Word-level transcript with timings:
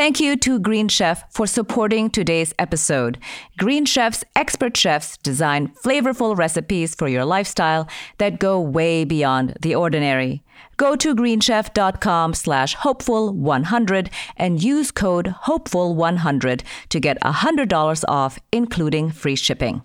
Thank 0.00 0.18
you 0.18 0.34
to 0.38 0.58
Green 0.58 0.88
Chef 0.88 1.30
for 1.30 1.46
supporting 1.46 2.08
today's 2.08 2.54
episode. 2.58 3.18
Green 3.58 3.84
Chef's 3.84 4.24
expert 4.34 4.74
chefs 4.74 5.18
design 5.18 5.74
flavorful 5.84 6.34
recipes 6.34 6.94
for 6.94 7.06
your 7.06 7.26
lifestyle 7.26 7.86
that 8.16 8.40
go 8.40 8.58
way 8.58 9.04
beyond 9.04 9.58
the 9.60 9.74
ordinary. 9.74 10.42
Go 10.78 10.96
to 10.96 11.14
greenchef.com 11.14 12.32
slash 12.32 12.76
hopeful100 12.76 14.08
and 14.38 14.62
use 14.64 14.90
code 14.90 15.34
hopeful100 15.44 16.62
to 16.88 16.98
get 16.98 17.20
$100 17.20 18.04
off, 18.08 18.38
including 18.52 19.10
free 19.10 19.36
shipping. 19.36 19.82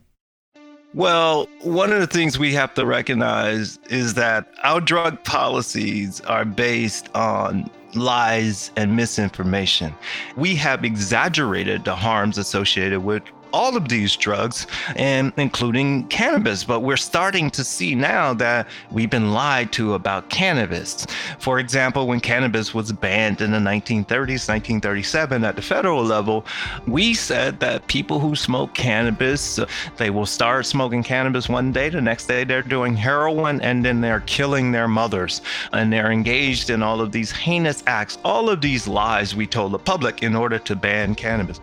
Well, 0.93 1.50
one 1.63 1.91
of 1.91 2.00
the 2.00 2.07
things 2.07 2.39
we 2.39 2.54
have 2.54 2.73
to 2.75 2.86
recognize 2.86 3.79
is 3.89 4.13
that 4.13 4.47
our 4.63 4.79
drug 4.79 5.21
policies 5.25 6.21
are 6.21 6.45
based 6.45 7.13
on 7.13 7.70
lies 7.96 8.71
and 8.75 8.96
misinformation. 8.96 9.93
We 10.36 10.55
have 10.55 10.84
exaggerated 10.84 11.86
the 11.86 11.95
harms 11.95 12.38
associated 12.38 13.03
with 13.03 13.23
all 13.55 13.77
of 13.77 13.88
these 13.88 14.18
drugs, 14.18 14.68
and 14.98 15.32
including 15.38 16.05
cannabis. 16.09 16.66
But 16.66 16.82
we're 16.82 16.98
starting 16.98 17.50
to 17.52 17.64
see 17.64 17.95
now 17.95 18.34
that 18.34 18.68
we've 18.91 19.09
been 19.09 19.31
lied 19.31 19.72
to 19.73 19.94
about 19.94 20.30
cannabis. 20.30 21.08
For 21.40 21.59
example, 21.59 22.05
when 22.05 22.20
cannabis 22.20 22.73
was 22.73 22.91
banned 22.91 23.40
in 23.40 23.52
the 23.52 23.59
1930s, 23.59 24.50
1937 24.50 25.45
at 25.45 25.55
the 25.55 25.62
federal 25.62 26.04
level, 26.04 26.45
we 26.86 27.14
said 27.14 27.62
that 27.62 27.88
people 27.88 28.20
who 28.20 28.36
smoke 28.36 28.73
cannabis, 28.73 29.58
they 29.95 30.09
will 30.09 30.26
start 30.26 30.66
smoking 30.66 31.02
cannabis 31.02 31.48
one 31.48 31.72
day, 31.72 31.88
the 31.88 32.02
next 32.02 32.26
day 32.28 32.44
they're 32.44 32.62
doing 32.62 32.94
heroin, 32.94 33.62
and 33.62 33.86
then 33.86 34.02
they're 34.02 34.20
killing 34.22 34.73
their 34.73 34.90
mothers, 34.90 35.42
and 35.72 35.94
they're 35.94 36.12
engaged 36.12 36.70
in 36.70 36.84
all 36.84 37.00
of 37.00 37.14
these 37.14 37.31
heinous 37.31 37.84
acts. 37.88 38.17
All 38.26 38.50
of 38.50 38.59
these 38.59 38.86
lies 38.86 39.34
we 39.34 39.48
told 39.48 39.72
the 39.72 39.80
public 39.80 40.23
in 40.23 40.36
order 40.36 40.59
to 40.59 40.76
ban 40.76 41.16
cannabis. 41.16 41.62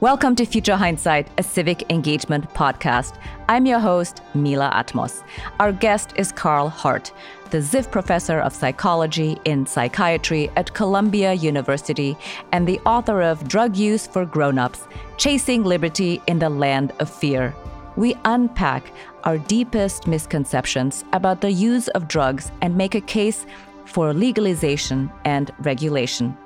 Welcome 0.00 0.36
to 0.36 0.46
Future 0.46 0.76
Hindsight, 0.76 1.26
a 1.38 1.42
civic 1.42 1.90
engagement 1.90 2.48
podcast. 2.54 3.18
I'm 3.48 3.66
your 3.66 3.80
host, 3.80 4.22
Mila 4.32 4.70
Atmos. 4.72 5.24
Our 5.58 5.72
guest 5.72 6.12
is 6.14 6.30
Carl 6.30 6.68
Hart, 6.68 7.12
the 7.50 7.58
Ziff 7.58 7.90
Professor 7.90 8.38
of 8.38 8.54
Psychology 8.54 9.40
in 9.44 9.66
Psychiatry 9.66 10.52
at 10.54 10.72
Columbia 10.72 11.32
University 11.32 12.16
and 12.52 12.64
the 12.64 12.78
author 12.86 13.22
of 13.22 13.48
Drug 13.48 13.76
Use 13.76 14.06
for 14.06 14.24
Grown-Ups, 14.24 14.86
Chasing 15.16 15.64
Liberty 15.64 16.22
in 16.28 16.38
the 16.38 16.48
Land 16.48 16.92
of 17.00 17.10
Fear. 17.10 17.52
We 17.96 18.14
unpack 18.24 18.92
our 19.24 19.38
deepest 19.38 20.06
misconceptions 20.06 21.04
about 21.12 21.40
the 21.40 21.50
use 21.50 21.88
of 21.88 22.06
drugs 22.06 22.52
and 22.62 22.76
make 22.76 22.94
a 22.94 23.00
case 23.00 23.46
for 23.84 24.14
legalization 24.14 25.10
and 25.24 25.50
regulation. 25.58 26.36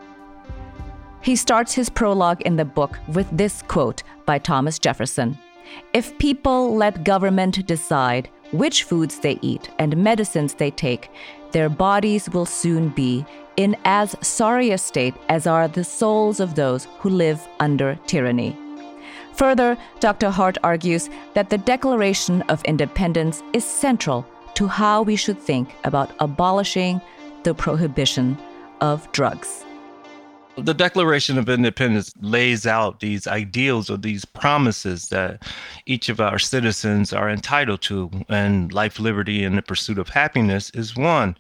He 1.23 1.37
starts 1.37 1.73
his 1.73 1.89
prologue 1.89 2.43
in 2.43 2.57
the 2.57 2.65
book 2.65 2.99
with 3.07 3.29
this 3.31 3.63
quote 3.63 4.03
by 4.27 4.39
Thomas 4.39 4.79
Jefferson 4.79 5.39
If 5.95 6.19
people 6.19 6.75
let 6.75 7.05
government 7.05 7.65
decide 7.65 8.29
which 8.51 8.83
foods 8.83 9.21
they 9.21 9.39
eat 9.41 9.71
and 9.79 9.97
medicines 9.97 10.55
they 10.55 10.73
take, 10.73 11.11
their 11.53 11.69
bodies 11.69 12.29
will 12.31 12.45
soon 12.45 12.89
be 12.89 13.25
in 13.57 13.77
as 13.85 14.17
sorry 14.21 14.73
a 14.73 14.79
state 14.79 15.15
as 15.29 15.47
are 15.47 15.69
the 15.69 15.85
souls 15.85 16.41
of 16.41 16.57
those 16.57 16.89
who 16.99 17.09
live 17.09 17.47
under 17.61 17.97
tyranny. 18.07 18.57
Further, 19.35 19.79
Dr. 20.01 20.31
Hart 20.31 20.59
argues 20.65 21.09
that 21.35 21.51
the 21.51 21.59
Declaration 21.59 22.43
of 22.43 22.65
Independence 22.65 23.43
is 23.53 23.65
central 23.65 24.27
to 24.55 24.67
how 24.67 25.03
we 25.03 25.17
should 25.17 25.39
think 25.39 25.75
about 25.85 26.11
abolishing 26.19 27.01
the 27.45 27.55
prohibition 27.55 28.37
of 28.81 29.11
drugs. 29.13 29.65
The 30.59 30.75
Declaration 30.75 31.39
of 31.39 31.49
Independence 31.49 32.13
lays 32.21 32.67
out 32.67 33.01
these 33.01 33.27
ideals 33.27 33.89
or 33.89 33.97
these 33.97 34.27
promises 34.27 35.09
that 35.09 35.43
each 35.87 36.11
of 36.11 36.21
our 36.21 36.39
citizens 36.39 37.11
are 37.11 37.31
entitled 37.31 37.81
to, 37.83 38.11
and 38.29 38.71
life, 38.71 39.01
liberty, 39.01 39.45
and 39.45 39.57
the 39.57 39.63
pursuit 39.63 39.99
of 39.99 40.11
happiness 40.11 40.69
is 40.75 40.95
one. 40.95 41.39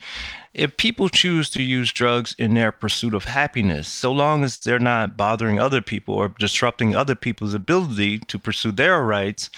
If 0.55 0.78
people 0.78 1.11
choose 1.11 1.50
to 1.50 1.62
use 1.62 1.93
drugs 1.93 2.34
in 2.39 2.55
their 2.55 2.73
pursuit 2.73 3.12
of 3.12 3.27
happiness, 3.27 3.87
so 3.87 4.11
long 4.11 4.45
as 4.45 4.56
they're 4.56 4.78
not 4.78 5.15
bothering 5.15 5.59
other 5.59 5.83
people 5.83 6.15
or 6.15 6.29
disrupting 6.29 6.97
other 6.97 7.15
people's 7.15 7.53
ability 7.53 8.21
to 8.21 8.39
pursue 8.39 8.73
their 8.73 9.03
rights, 9.03 9.50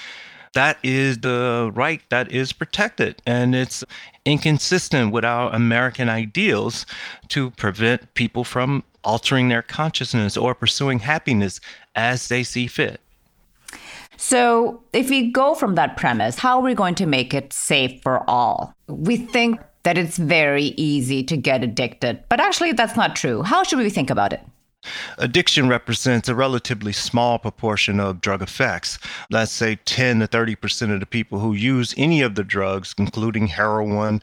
that 0.55 0.79
is 0.83 1.19
the 1.19 1.71
right 1.75 2.01
that 2.09 2.33
is 2.33 2.53
protected. 2.53 3.21
And 3.27 3.55
it's 3.55 3.85
inconsistent 4.25 5.13
with 5.13 5.25
our 5.25 5.53
American 5.53 6.09
ideals 6.09 6.87
to 7.29 7.51
prevent 7.51 8.15
people 8.15 8.45
from 8.45 8.83
altering 9.05 9.49
their 9.49 9.63
consciousness 9.63 10.37
or 10.37 10.55
pursuing 10.55 11.01
happiness 11.01 11.61
as 11.95 12.29
they 12.29 12.43
see 12.43 12.67
fit. 12.67 13.01
So, 14.17 14.83
if 14.93 15.11
we 15.11 15.33
go 15.33 15.55
from 15.55 15.75
that 15.75 15.97
premise, 15.97 16.39
how 16.39 16.59
are 16.59 16.63
we 16.63 16.75
going 16.75 16.95
to 16.97 17.07
make 17.07 17.35
it 17.35 17.53
safe 17.53 18.01
for 18.03 18.29
all? 18.31 18.73
We 18.87 19.17
think 19.17 19.61
that 19.83 19.99
it's 19.99 20.17
very 20.17 20.67
easy 20.77 21.25
to 21.25 21.37
get 21.37 21.65
addicted, 21.65 22.23
but 22.29 22.41
actually, 22.41 22.73
that's 22.73 22.97
not 22.97 23.17
true. 23.17 23.43
How 23.43 23.65
should 23.65 23.81
we 23.81 23.91
think 23.91 24.11
about 24.11 24.33
it? 24.33 24.41
Addiction 25.19 25.69
represents 25.69 26.29
a 26.29 26.35
relatively 26.35 26.93
small 26.93 27.39
proportion 27.39 28.01
of 28.01 28.21
drug 28.21 28.43
effects. 28.43 28.99
Let's 29.31 29.53
say 29.53 29.77
10 29.85 30.21
to 30.21 30.29
30% 30.29 30.93
of 30.93 31.01
the 31.01 31.07
people 31.07 31.39
who 31.39 31.53
use 31.55 31.95
any 31.97 32.23
of 32.23 32.35
the 32.35 32.45
drugs, 32.45 32.95
including 32.99 33.49
heroin, 33.49 34.23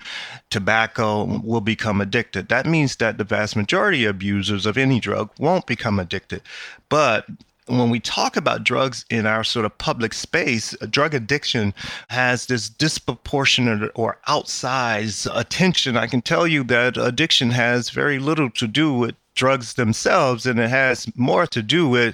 tobacco, 0.50 1.40
will 1.44 1.62
become 1.62 2.02
addicted. 2.02 2.50
That 2.50 2.66
means 2.66 2.98
that 2.98 3.18
the 3.18 3.24
vast 3.24 3.56
majority 3.56 4.06
of 4.06 4.24
users 4.24 4.66
of 4.66 4.78
any 4.78 5.00
drug 5.00 5.30
won't 5.40 5.68
become 5.68 6.00
addicted. 6.00 6.42
But 6.90 7.26
when 7.68 7.90
we 7.90 8.00
talk 8.00 8.36
about 8.36 8.64
drugs 8.64 9.06
in 9.10 9.26
our 9.26 9.44
sort 9.44 9.66
of 9.66 9.78
public 9.78 10.14
space, 10.14 10.76
drug 10.90 11.14
addiction 11.14 11.74
has 12.10 12.48
this 12.48 12.68
disproportionate 12.70 13.92
or 13.96 14.18
outsized 14.28 15.30
attention. 15.34 15.96
I 15.96 16.08
can 16.08 16.22
tell 16.22 16.48
you 16.48 16.64
that 16.66 16.98
addiction 16.98 17.52
has 17.52 17.90
very 17.90 18.20
little 18.20 18.50
to 18.52 18.68
do 18.68 18.94
with 18.94 19.16
drugs 19.42 19.74
themselves, 19.74 20.46
and 20.46 20.60
it 20.60 20.70
has 20.70 21.12
more 21.16 21.48
to 21.48 21.64
do 21.64 21.90
with 21.90 22.14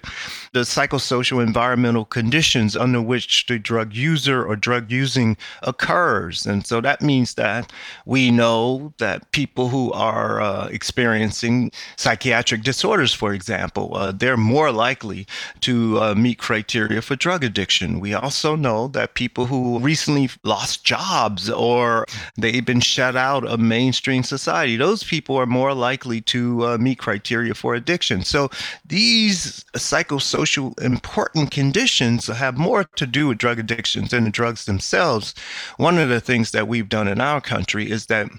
the 0.53 0.61
psychosocial 0.61 1.43
environmental 1.43 2.05
conditions 2.05 2.77
under 2.77 3.01
which 3.01 3.45
the 3.47 3.59
drug 3.59 3.93
user 3.93 4.45
or 4.45 4.55
drug 4.55 4.89
using 4.89 5.35
occurs. 5.61 6.45
And 6.45 6.65
so 6.65 6.79
that 6.79 7.01
means 7.01 7.33
that 7.33 7.73
we 8.05 8.31
know 8.31 8.93
that 8.99 9.29
people 9.33 9.67
who 9.67 9.91
are 9.91 10.39
uh, 10.39 10.67
experiencing 10.67 11.69
psychiatric 11.97 12.63
disorders, 12.63 13.13
for 13.13 13.33
example, 13.33 13.97
uh, 13.97 14.13
they're 14.13 14.37
more 14.37 14.71
likely 14.71 15.27
to 15.59 15.99
uh, 15.99 16.15
meet 16.15 16.37
criteria 16.37 17.01
for 17.01 17.17
drug 17.17 17.43
addiction. 17.43 17.99
We 17.99 18.13
also 18.13 18.55
know 18.55 18.87
that 18.95 19.15
people 19.15 19.47
who 19.47 19.79
recently 19.79 20.29
lost 20.45 20.85
jobs 20.85 21.49
or 21.49 22.05
they've 22.37 22.65
been 22.65 22.79
shut 22.79 23.17
out 23.17 23.45
of 23.45 23.59
mainstream 23.59 24.23
society, 24.23 24.77
those 24.77 25.03
people 25.03 25.35
are 25.35 25.45
more 25.45 25.73
likely 25.73 26.21
to 26.21 26.65
uh, 26.65 26.77
meet 26.77 26.99
criteria 26.99 27.16
for 27.53 27.75
addiction. 27.75 28.23
So 28.23 28.49
these 28.85 29.63
psychosocial 29.73 30.79
important 30.81 31.51
conditions 31.51 32.27
have 32.27 32.57
more 32.57 32.83
to 32.83 33.05
do 33.05 33.27
with 33.27 33.37
drug 33.37 33.59
addictions 33.59 34.11
than 34.11 34.25
the 34.25 34.29
drugs 34.29 34.65
themselves. 34.65 35.33
One 35.77 35.97
of 35.97 36.09
the 36.09 36.21
things 36.21 36.51
that 36.51 36.67
we've 36.67 36.89
done 36.89 37.07
in 37.07 37.21
our 37.21 37.41
country 37.41 37.89
is 37.91 38.07
that 38.07 38.29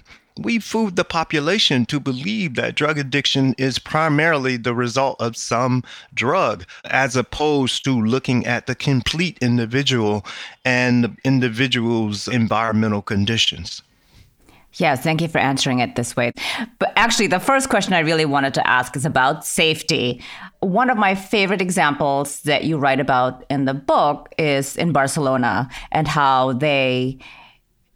we 0.41 0.59
fooled 0.59 0.95
the 0.95 1.03
population 1.03 1.85
to 1.87 1.99
believe 1.99 2.55
that 2.55 2.75
drug 2.75 2.97
addiction 2.97 3.53
is 3.57 3.77
primarily 3.77 4.55
the 4.55 4.73
result 4.73 5.19
of 5.19 5.35
some 5.35 5.83
drug, 6.13 6.65
as 6.85 7.15
opposed 7.15 7.83
to 7.83 8.01
looking 8.01 8.45
at 8.45 8.65
the 8.65 8.75
complete 8.75 9.37
individual 9.41 10.25
and 10.63 11.03
the 11.03 11.17
individual's 11.25 12.27
environmental 12.27 13.01
conditions. 13.01 13.81
Yes, 14.73 15.01
thank 15.01 15.21
you 15.21 15.27
for 15.27 15.39
answering 15.39 15.79
it 15.79 15.95
this 15.95 16.15
way. 16.15 16.31
But 16.77 16.93
actually, 16.95 17.27
the 17.27 17.39
first 17.39 17.69
question 17.69 17.93
I 17.93 17.99
really 17.99 18.25
wanted 18.25 18.53
to 18.53 18.67
ask 18.67 18.95
is 18.95 19.05
about 19.05 19.45
safety. 19.45 20.21
One 20.59 20.89
of 20.89 20.97
my 20.97 21.15
favorite 21.15 21.61
examples 21.61 22.41
that 22.41 22.65
you 22.65 22.77
write 22.77 22.99
about 22.99 23.45
in 23.49 23.65
the 23.65 23.73
book 23.73 24.29
is 24.37 24.75
in 24.77 24.91
Barcelona 24.91 25.69
and 25.91 26.07
how 26.07 26.53
they 26.53 27.17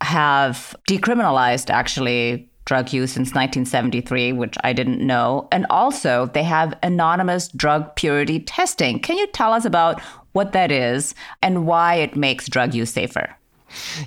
have 0.02 0.76
decriminalized 0.90 1.70
actually 1.70 2.50
drug 2.66 2.92
use 2.94 3.12
since 3.12 3.30
1973, 3.30 4.34
which 4.34 4.56
I 4.64 4.74
didn't 4.74 5.06
know. 5.06 5.48
And 5.52 5.66
also, 5.70 6.28
they 6.34 6.44
have 6.44 6.78
anonymous 6.82 7.50
drug 7.50 7.96
purity 7.96 8.40
testing. 8.40 9.00
Can 9.00 9.18
you 9.18 9.28
tell 9.28 9.54
us 9.54 9.66
about 9.66 10.02
what 10.32 10.54
that 10.54 10.72
is 10.72 11.14
and 11.42 11.68
why 11.68 11.96
it 11.96 12.16
makes 12.16 12.48
drug 12.48 12.74
use 12.74 12.90
safer? 12.90 13.36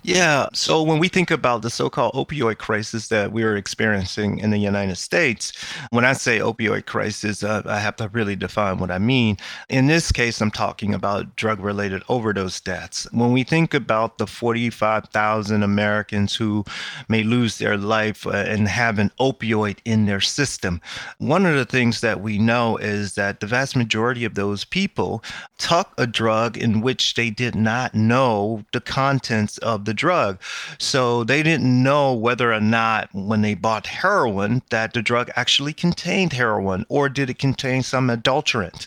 Yeah. 0.02 0.48
So 0.52 0.82
when 0.82 0.98
we 0.98 1.08
think 1.08 1.30
about 1.30 1.62
the 1.62 1.70
so 1.70 1.90
called 1.90 2.14
opioid 2.14 2.58
crisis 2.58 3.08
that 3.08 3.32
we're 3.32 3.56
experiencing 3.56 4.38
in 4.38 4.50
the 4.50 4.58
United 4.58 4.96
States, 4.96 5.52
when 5.90 6.04
I 6.04 6.12
say 6.12 6.38
opioid 6.38 6.86
crisis, 6.86 7.42
uh, 7.42 7.62
I 7.66 7.78
have 7.78 7.96
to 7.96 8.08
really 8.08 8.36
define 8.36 8.78
what 8.78 8.90
I 8.90 8.98
mean. 8.98 9.36
In 9.68 9.86
this 9.86 10.12
case, 10.12 10.40
I'm 10.40 10.50
talking 10.50 10.94
about 10.94 11.36
drug 11.36 11.60
related 11.60 12.02
overdose 12.08 12.60
deaths. 12.60 13.06
When 13.12 13.32
we 13.32 13.44
think 13.44 13.74
about 13.74 14.18
the 14.18 14.26
45,000 14.26 15.62
Americans 15.62 16.34
who 16.34 16.64
may 17.08 17.22
lose 17.22 17.58
their 17.58 17.76
life 17.76 18.26
uh, 18.26 18.30
and 18.30 18.68
have 18.68 18.98
an 18.98 19.10
opioid 19.20 19.78
in 19.84 20.06
their 20.06 20.20
system, 20.20 20.80
one 21.18 21.46
of 21.46 21.54
the 21.54 21.64
things 21.64 22.00
that 22.00 22.20
we 22.20 22.38
know 22.38 22.76
is 22.76 23.14
that 23.14 23.40
the 23.40 23.46
vast 23.46 23.76
majority 23.76 24.24
of 24.24 24.34
those 24.34 24.64
people 24.64 25.22
took 25.58 25.92
a 25.98 26.06
drug 26.06 26.56
in 26.56 26.80
which 26.80 27.14
they 27.14 27.30
did 27.30 27.54
not 27.54 27.94
know 27.94 28.64
the 28.72 28.80
contents 28.80 29.55
of 29.58 29.84
the 29.84 29.94
drug. 29.94 30.40
So 30.78 31.24
they 31.24 31.42
didn't 31.42 31.82
know 31.82 32.12
whether 32.12 32.52
or 32.52 32.60
not 32.60 33.08
when 33.12 33.42
they 33.42 33.54
bought 33.54 33.86
heroin 33.86 34.62
that 34.70 34.92
the 34.92 35.02
drug 35.02 35.30
actually 35.36 35.72
contained 35.72 36.32
heroin 36.32 36.84
or 36.88 37.08
did 37.08 37.30
it 37.30 37.38
contain 37.38 37.82
some 37.82 38.10
adulterant. 38.10 38.86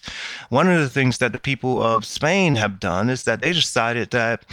One 0.50 0.70
of 0.70 0.80
the 0.80 0.90
things 0.90 1.18
that 1.20 1.32
the 1.32 1.40
people 1.40 1.82
of 1.82 2.06
Spain 2.06 2.56
have 2.56 2.80
done 2.80 3.10
is 3.10 3.24
that 3.24 3.42
they 3.42 3.54
decided 3.54 4.12
that 4.12 4.46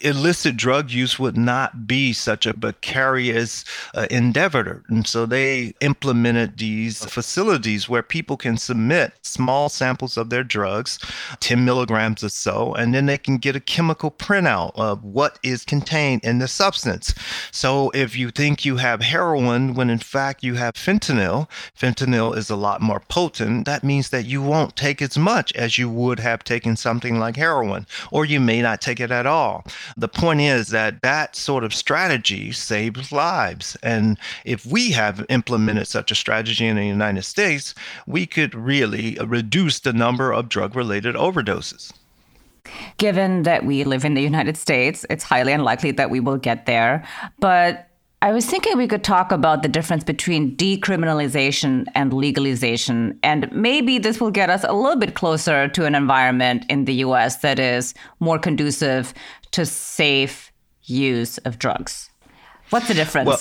illicit 0.00 0.56
drug 0.56 0.90
use 0.90 1.18
would 1.18 1.36
not 1.36 1.86
be 1.86 2.12
such 2.12 2.46
a 2.46 2.54
precarious 2.54 3.64
uh, 3.94 4.06
endeavor. 4.10 4.82
And 4.88 5.06
so 5.06 5.26
they 5.26 5.74
implemented 5.80 6.58
these 6.58 7.04
facilities 7.04 7.88
where 7.88 8.02
people 8.02 8.36
can 8.36 8.56
submit 8.56 9.12
small 9.22 9.68
samples 9.68 10.16
of 10.16 10.30
their 10.30 10.44
drugs, 10.44 10.98
10 11.40 11.64
milligrams 11.64 12.24
or 12.24 12.28
so, 12.28 12.74
and 12.74 12.94
then 12.94 13.06
they 13.06 13.18
can 13.18 13.38
get 13.38 13.56
a 13.56 13.60
chemical 13.60 14.10
printout 14.10 14.72
of 14.76 15.02
what 15.04 15.38
is 15.42 15.61
contained 15.64 16.24
in 16.24 16.38
the 16.38 16.48
substance. 16.48 17.14
So 17.50 17.90
if 17.90 18.16
you 18.16 18.30
think 18.30 18.64
you 18.64 18.76
have 18.76 19.02
heroin 19.02 19.74
when 19.74 19.90
in 19.90 19.98
fact 19.98 20.42
you 20.42 20.54
have 20.54 20.74
fentanyl, 20.74 21.48
fentanyl 21.78 22.36
is 22.36 22.50
a 22.50 22.56
lot 22.56 22.80
more 22.80 23.00
potent. 23.00 23.64
That 23.66 23.84
means 23.84 24.10
that 24.10 24.26
you 24.26 24.42
won't 24.42 24.76
take 24.76 25.02
as 25.02 25.16
much 25.18 25.52
as 25.54 25.78
you 25.78 25.88
would 25.88 26.20
have 26.20 26.44
taken 26.44 26.76
something 26.76 27.18
like 27.18 27.36
heroin, 27.36 27.86
or 28.10 28.24
you 28.24 28.40
may 28.40 28.62
not 28.62 28.80
take 28.80 29.00
it 29.00 29.10
at 29.10 29.26
all. 29.26 29.64
The 29.96 30.08
point 30.08 30.40
is 30.40 30.68
that 30.68 31.02
that 31.02 31.36
sort 31.36 31.64
of 31.64 31.74
strategy 31.74 32.52
saves 32.52 33.12
lives. 33.12 33.76
And 33.82 34.18
if 34.44 34.66
we 34.66 34.92
have 34.92 35.24
implemented 35.28 35.86
such 35.86 36.10
a 36.10 36.16
strategy 36.16 36.66
in 36.66 36.76
the 36.76 36.86
United 36.86 37.22
States, 37.22 37.74
we 38.06 38.26
could 38.26 38.54
really 38.54 39.16
reduce 39.24 39.80
the 39.80 39.92
number 39.92 40.32
of 40.32 40.48
drug 40.48 40.74
related 40.76 41.14
overdoses. 41.14 41.92
Given 42.96 43.42
that 43.42 43.64
we 43.64 43.84
live 43.84 44.04
in 44.04 44.14
the 44.14 44.22
United 44.22 44.56
States, 44.56 45.04
it's 45.10 45.24
highly 45.24 45.52
unlikely 45.52 45.92
that 45.92 46.10
we 46.10 46.20
will 46.20 46.36
get 46.36 46.66
there. 46.66 47.04
But 47.40 47.88
I 48.22 48.30
was 48.30 48.46
thinking 48.46 48.78
we 48.78 48.86
could 48.86 49.02
talk 49.02 49.32
about 49.32 49.62
the 49.62 49.68
difference 49.68 50.04
between 50.04 50.56
decriminalization 50.56 51.86
and 51.96 52.12
legalization. 52.12 53.18
And 53.24 53.50
maybe 53.50 53.98
this 53.98 54.20
will 54.20 54.30
get 54.30 54.48
us 54.48 54.62
a 54.62 54.72
little 54.72 54.96
bit 54.96 55.14
closer 55.14 55.66
to 55.66 55.86
an 55.86 55.96
environment 55.96 56.64
in 56.68 56.84
the 56.84 56.94
US 57.06 57.38
that 57.38 57.58
is 57.58 57.94
more 58.20 58.38
conducive 58.38 59.12
to 59.50 59.66
safe 59.66 60.52
use 60.84 61.38
of 61.38 61.58
drugs. 61.58 62.10
What's 62.70 62.86
the 62.86 62.94
difference? 62.94 63.26
Well, 63.26 63.40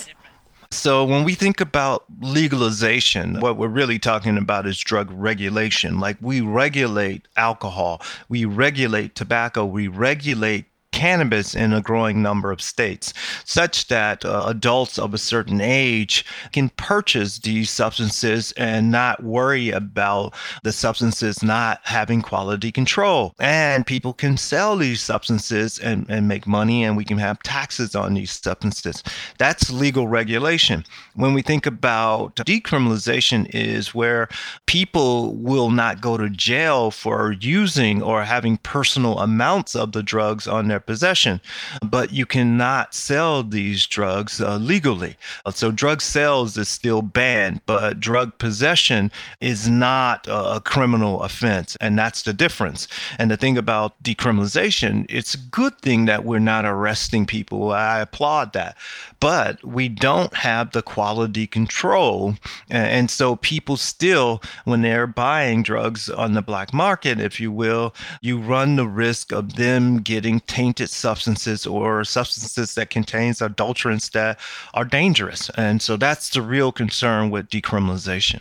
so, 0.71 1.03
when 1.03 1.25
we 1.25 1.35
think 1.35 1.59
about 1.59 2.05
legalization, 2.21 3.41
what 3.41 3.57
we're 3.57 3.67
really 3.67 3.99
talking 3.99 4.37
about 4.37 4.65
is 4.65 4.79
drug 4.79 5.11
regulation. 5.11 5.99
Like 5.99 6.15
we 6.21 6.39
regulate 6.39 7.27
alcohol, 7.35 8.01
we 8.29 8.45
regulate 8.45 9.13
tobacco, 9.13 9.65
we 9.65 9.89
regulate 9.89 10.65
cannabis 11.01 11.55
in 11.55 11.73
a 11.73 11.81
growing 11.81 12.21
number 12.21 12.51
of 12.51 12.61
states, 12.61 13.11
such 13.43 13.87
that 13.87 14.23
uh, 14.23 14.43
adults 14.45 14.99
of 14.99 15.15
a 15.15 15.17
certain 15.17 15.59
age 15.59 16.23
can 16.51 16.69
purchase 16.77 17.39
these 17.39 17.71
substances 17.71 18.51
and 18.51 18.91
not 18.91 19.23
worry 19.23 19.71
about 19.71 20.31
the 20.61 20.71
substances 20.71 21.41
not 21.41 21.79
having 21.85 22.21
quality 22.21 22.71
control. 22.71 23.33
And 23.39 23.83
people 23.83 24.13
can 24.13 24.37
sell 24.37 24.77
these 24.77 25.01
substances 25.01 25.79
and, 25.79 26.05
and 26.07 26.27
make 26.27 26.45
money, 26.45 26.83
and 26.83 26.95
we 26.95 27.03
can 27.03 27.17
have 27.17 27.41
taxes 27.41 27.95
on 27.95 28.13
these 28.13 28.31
substances. 28.31 29.03
That's 29.39 29.71
legal 29.71 30.07
regulation. 30.07 30.83
When 31.15 31.33
we 31.33 31.41
think 31.41 31.65
about 31.65 32.35
decriminalization, 32.35 33.41
is 33.53 33.95
where 33.95 34.27
people 34.67 35.35
will 35.35 35.71
not 35.71 36.01
go 36.01 36.17
to 36.17 36.29
jail 36.29 36.91
for 36.91 37.31
using 37.39 38.03
or 38.03 38.23
having 38.23 38.57
personal 38.57 39.17
amounts 39.19 39.75
of 39.75 39.93
the 39.93 40.03
drugs 40.03 40.47
on 40.47 40.67
their 40.67 40.79
possession, 40.91 41.39
but 41.81 42.11
you 42.11 42.25
cannot 42.25 42.93
sell 42.93 43.43
these 43.43 43.87
drugs 43.87 44.41
uh, 44.41 44.57
legally. 44.57 45.15
So 45.49 45.71
drug 45.71 46.01
sales 46.01 46.57
is 46.57 46.67
still 46.67 47.01
banned, 47.01 47.61
but 47.65 48.01
drug 48.01 48.37
possession 48.39 49.09
is 49.39 49.69
not 49.69 50.27
a, 50.27 50.55
a 50.57 50.59
criminal 50.59 51.21
offense, 51.23 51.77
and 51.79 51.97
that's 51.97 52.23
the 52.23 52.33
difference. 52.33 52.89
And 53.17 53.31
the 53.31 53.37
thing 53.37 53.57
about 53.57 54.03
decriminalization, 54.03 55.05
it's 55.07 55.33
a 55.33 55.37
good 55.37 55.79
thing 55.79 56.07
that 56.07 56.25
we're 56.25 56.39
not 56.39 56.65
arresting 56.65 57.25
people. 57.25 57.71
I 57.71 58.01
applaud 58.01 58.51
that, 58.51 58.75
but 59.21 59.63
we 59.63 59.87
don't 59.87 60.33
have 60.33 60.71
the 60.71 60.81
quality 60.81 61.47
control, 61.47 62.35
and 62.69 63.09
so 63.09 63.37
people 63.37 63.77
still, 63.77 64.41
when 64.65 64.81
they're 64.81 65.07
buying 65.07 65.63
drugs 65.63 66.09
on 66.09 66.33
the 66.33 66.41
black 66.41 66.73
market, 66.73 67.21
if 67.21 67.39
you 67.39 67.49
will, 67.49 67.93
you 68.19 68.37
run 68.37 68.75
the 68.75 68.87
risk 68.87 69.31
of 69.31 69.55
them 69.55 70.01
getting 70.01 70.41
tainted 70.41 70.70
tainted 70.71 70.89
substances 70.89 71.67
or 71.67 72.05
substances 72.05 72.75
that 72.75 72.89
contains 72.89 73.39
adulterants 73.39 74.11
that 74.11 74.39
are 74.73 74.85
dangerous. 74.85 75.49
And 75.57 75.81
so 75.81 75.97
that's 75.97 76.29
the 76.29 76.41
real 76.41 76.71
concern 76.71 77.29
with 77.29 77.49
decriminalization. 77.49 78.39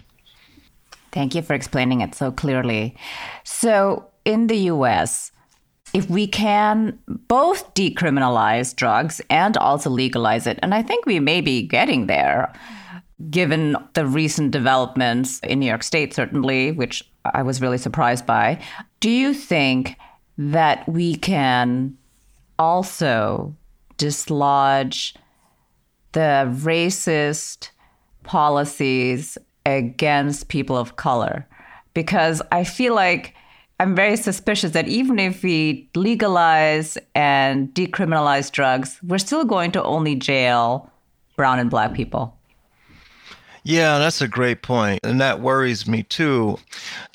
Thank 1.10 1.34
you 1.34 1.42
for 1.42 1.54
explaining 1.54 2.02
it 2.02 2.14
so 2.14 2.30
clearly. 2.30 2.94
So 3.42 4.06
in 4.24 4.46
the 4.46 4.70
US, 4.74 5.32
if 5.92 6.08
we 6.08 6.28
can 6.28 7.00
both 7.08 7.74
decriminalize 7.74 8.76
drugs 8.76 9.20
and 9.28 9.56
also 9.56 9.90
legalize 9.90 10.46
it, 10.46 10.60
and 10.62 10.72
I 10.72 10.82
think 10.82 11.04
we 11.04 11.18
may 11.18 11.40
be 11.40 11.66
getting 11.66 12.06
there, 12.06 12.52
given 13.28 13.76
the 13.94 14.06
recent 14.06 14.52
developments 14.52 15.40
in 15.40 15.58
New 15.58 15.66
York 15.66 15.82
State, 15.82 16.14
certainly, 16.14 16.70
which 16.70 17.02
I 17.24 17.42
was 17.42 17.60
really 17.60 17.78
surprised 17.78 18.24
by. 18.24 18.60
Do 19.00 19.10
you 19.10 19.34
think 19.34 19.96
that 20.38 20.88
we 20.88 21.16
can 21.16 21.98
also 22.60 23.56
dislodge 23.96 25.14
the 26.12 26.46
racist 26.62 27.70
policies 28.22 29.38
against 29.64 30.48
people 30.48 30.76
of 30.76 30.96
color 30.96 31.46
because 31.94 32.42
I 32.52 32.64
feel 32.64 32.94
like 32.94 33.34
I'm 33.80 33.96
very 33.96 34.16
suspicious 34.16 34.72
that 34.72 34.88
even 34.88 35.18
if 35.18 35.42
we 35.42 35.88
legalize 35.94 36.98
and 37.14 37.72
decriminalize 37.74 38.52
drugs, 38.52 39.00
we're 39.02 39.18
still 39.18 39.44
going 39.44 39.72
to 39.72 39.82
only 39.82 40.14
jail 40.14 40.90
brown 41.36 41.58
and 41.58 41.70
black 41.70 41.94
people. 41.94 42.36
Yeah, 43.62 43.98
that's 43.98 44.22
a 44.22 44.28
great 44.28 44.62
point, 44.62 45.00
and 45.04 45.20
that 45.20 45.40
worries 45.40 45.86
me 45.86 46.02
too. 46.02 46.58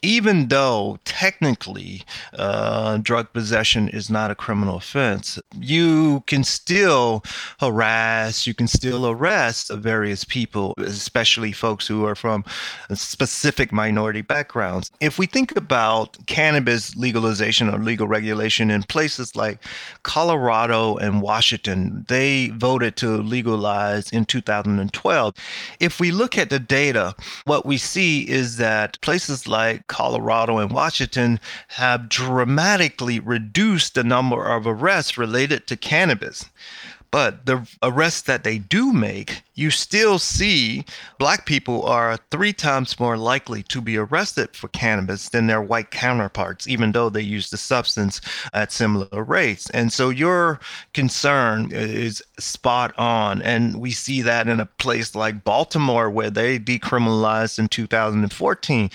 Even 0.03 0.49
though 0.49 0.99
technically 1.03 2.03
uh, 2.33 2.97
drug 2.97 3.33
possession 3.33 3.89
is 3.89 4.11
not 4.11 4.29
a 4.29 4.35
criminal 4.35 4.77
offense, 4.77 5.39
you 5.59 6.23
can 6.27 6.43
still 6.43 7.23
harass, 7.59 8.45
you 8.45 8.53
can 8.53 8.67
still 8.67 9.07
arrest 9.07 9.71
various 9.73 10.23
people, 10.23 10.75
especially 10.77 11.51
folks 11.51 11.87
who 11.87 12.05
are 12.05 12.15
from 12.15 12.45
specific 12.93 13.71
minority 13.71 14.21
backgrounds. 14.21 14.91
If 14.99 15.17
we 15.17 15.25
think 15.25 15.55
about 15.57 16.17
cannabis 16.27 16.95
legalization 16.95 17.69
or 17.73 17.79
legal 17.79 18.07
regulation 18.07 18.69
in 18.69 18.83
places 18.83 19.35
like 19.35 19.59
Colorado 20.03 20.97
and 20.97 21.23
Washington, 21.23 22.05
they 22.07 22.49
voted 22.49 22.95
to 22.97 23.17
legalize 23.17 24.11
in 24.11 24.25
2012. 24.25 25.33
If 25.79 25.99
we 25.99 26.11
look 26.11 26.34
at 26.37 26.49
the 26.49 26.59
data, 26.59 27.15
what 27.45 27.65
we 27.65 27.77
see 27.77 28.27
is 28.27 28.57
that 28.57 28.99
places 29.01 29.47
like 29.47 29.87
Colorado 29.87 30.57
and 30.57 30.71
Washington 30.71 31.39
have 31.69 32.09
dramatically 32.09 33.19
reduced 33.19 33.95
the 33.95 34.03
number 34.03 34.43
of 34.45 34.67
arrests 34.67 35.17
related 35.17 35.67
to 35.67 35.77
cannabis. 35.77 36.49
But 37.11 37.45
the 37.45 37.67
arrests 37.81 38.21
that 38.23 38.43
they 38.43 38.57
do 38.57 38.91
make 38.91 39.43
you 39.55 39.71
still 39.71 40.19
see 40.19 40.83
black 41.17 41.45
people 41.45 41.83
are 41.85 42.17
three 42.29 42.51
times 42.51 42.99
more 42.99 43.17
likely 43.17 43.63
to 43.63 43.79
be 43.79 43.97
arrested 43.97 44.53
for 44.53 44.67
cannabis 44.67 45.29
than 45.29 45.47
their 45.47 45.61
white 45.61 45.91
counterparts, 45.91 46.67
even 46.67 46.91
though 46.91 47.09
they 47.09 47.21
use 47.21 47.49
the 47.49 47.57
substance 47.57 48.19
at 48.53 48.73
similar 48.73 49.23
rates. 49.23 49.69
And 49.69 49.93
so 49.93 50.09
your 50.09 50.59
concern 50.93 51.69
is 51.71 52.21
spot 52.37 52.93
on. 52.97 53.41
And 53.41 53.79
we 53.79 53.91
see 53.91 54.21
that 54.21 54.49
in 54.49 54.59
a 54.59 54.65
place 54.65 55.15
like 55.15 55.45
Baltimore, 55.45 56.09
where 56.09 56.29
they 56.29 56.59
decriminalized 56.59 57.57
in 57.57 57.69
2014. 57.69 58.89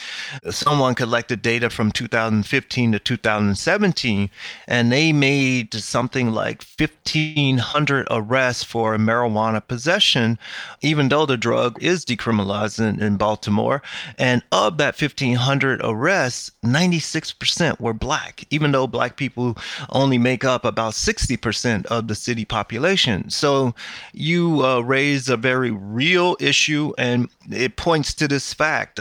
Someone 0.50 0.94
collected 0.94 1.40
data 1.40 1.70
from 1.70 1.90
2015 1.90 2.92
to 2.92 2.98
2017, 2.98 4.30
and 4.68 4.92
they 4.92 5.12
made 5.12 5.72
something 5.72 6.32
like 6.32 6.62
1,500 6.78 8.06
arrests 8.10 8.62
for 8.62 8.96
marijuana 8.98 9.66
possession 9.66 10.38
even 10.80 11.08
though 11.08 11.26
the 11.26 11.36
drug 11.36 11.82
is 11.82 12.04
decriminalized 12.04 12.78
in, 12.78 13.02
in 13.02 13.16
Baltimore. 13.16 13.82
And 14.18 14.42
of 14.52 14.78
that 14.78 15.00
1,500 15.00 15.80
arrests, 15.82 16.50
96% 16.64 17.80
were 17.80 17.94
black, 17.94 18.44
even 18.50 18.72
though 18.72 18.86
black 18.86 19.16
people 19.16 19.56
only 19.90 20.18
make 20.18 20.44
up 20.44 20.64
about 20.64 20.92
60% 20.92 21.86
of 21.86 22.08
the 22.08 22.14
city 22.14 22.44
population. 22.44 23.30
So 23.30 23.74
you 24.12 24.64
uh, 24.64 24.80
raise 24.80 25.28
a 25.28 25.36
very 25.36 25.70
real 25.70 26.36
issue, 26.40 26.92
and 26.98 27.28
it 27.50 27.76
points 27.76 28.14
to 28.14 28.28
this 28.28 28.52
fact. 28.54 29.00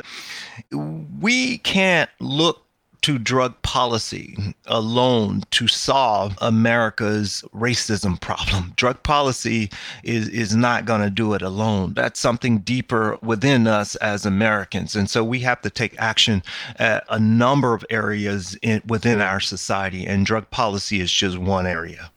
We 0.71 1.59
can't 1.59 2.09
look 2.19 2.68
to 3.01 3.17
drug 3.17 3.61
policy 3.61 4.55
alone 4.65 5.43
to 5.51 5.67
solve 5.67 6.37
America's 6.41 7.43
racism 7.53 8.19
problem. 8.19 8.73
Drug 8.75 9.01
policy 9.03 9.69
is, 10.03 10.27
is 10.29 10.55
not 10.55 10.85
going 10.85 11.01
to 11.01 11.09
do 11.09 11.33
it 11.33 11.41
alone. 11.41 11.93
That's 11.93 12.19
something 12.19 12.59
deeper 12.59 13.17
within 13.21 13.67
us 13.67 13.95
as 13.97 14.25
Americans. 14.25 14.95
And 14.95 15.09
so 15.09 15.23
we 15.23 15.39
have 15.39 15.61
to 15.61 15.69
take 15.69 15.99
action 15.99 16.43
at 16.77 17.05
a 17.09 17.19
number 17.19 17.73
of 17.73 17.85
areas 17.89 18.57
in, 18.61 18.81
within 18.87 19.21
our 19.21 19.39
society, 19.39 20.05
and 20.05 20.25
drug 20.25 20.49
policy 20.49 20.99
is 20.99 21.11
just 21.11 21.37
one 21.37 21.65
area. 21.65 22.11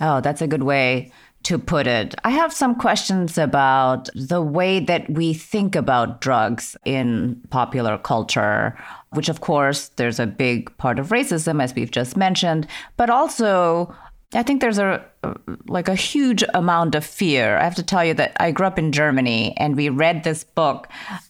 Oh, 0.00 0.20
that's 0.20 0.42
a 0.42 0.46
good 0.46 0.62
way 0.62 1.12
to 1.46 1.60
put 1.60 1.86
it. 1.86 2.12
I 2.24 2.30
have 2.30 2.52
some 2.52 2.74
questions 2.74 3.38
about 3.38 4.08
the 4.16 4.42
way 4.42 4.80
that 4.80 5.08
we 5.08 5.32
think 5.32 5.76
about 5.76 6.20
drugs 6.20 6.76
in 6.84 7.40
popular 7.50 7.98
culture, 7.98 8.76
which, 9.10 9.28
of 9.28 9.40
course, 9.42 9.90
there's 9.90 10.18
a 10.18 10.26
big 10.26 10.76
part 10.76 10.98
of 10.98 11.10
racism, 11.10 11.62
as 11.62 11.72
we've 11.72 11.92
just 11.92 12.16
mentioned, 12.16 12.66
but 12.96 13.10
also 13.10 13.94
I 14.34 14.42
think 14.42 14.60
there's 14.60 14.78
a 14.78 15.04
like 15.68 15.86
a 15.88 15.94
huge 15.94 16.42
amount 16.52 16.96
of 16.96 17.04
fear. 17.04 17.56
I 17.58 17.64
have 17.64 17.76
to 17.76 17.82
tell 17.82 18.04
you 18.04 18.14
that 18.14 18.32
I 18.38 18.50
grew 18.50 18.66
up 18.66 18.78
in 18.78 18.90
Germany 18.90 19.54
and 19.56 19.76
we 19.76 19.88
read 19.88 20.24
this 20.24 20.42
book 20.42 20.88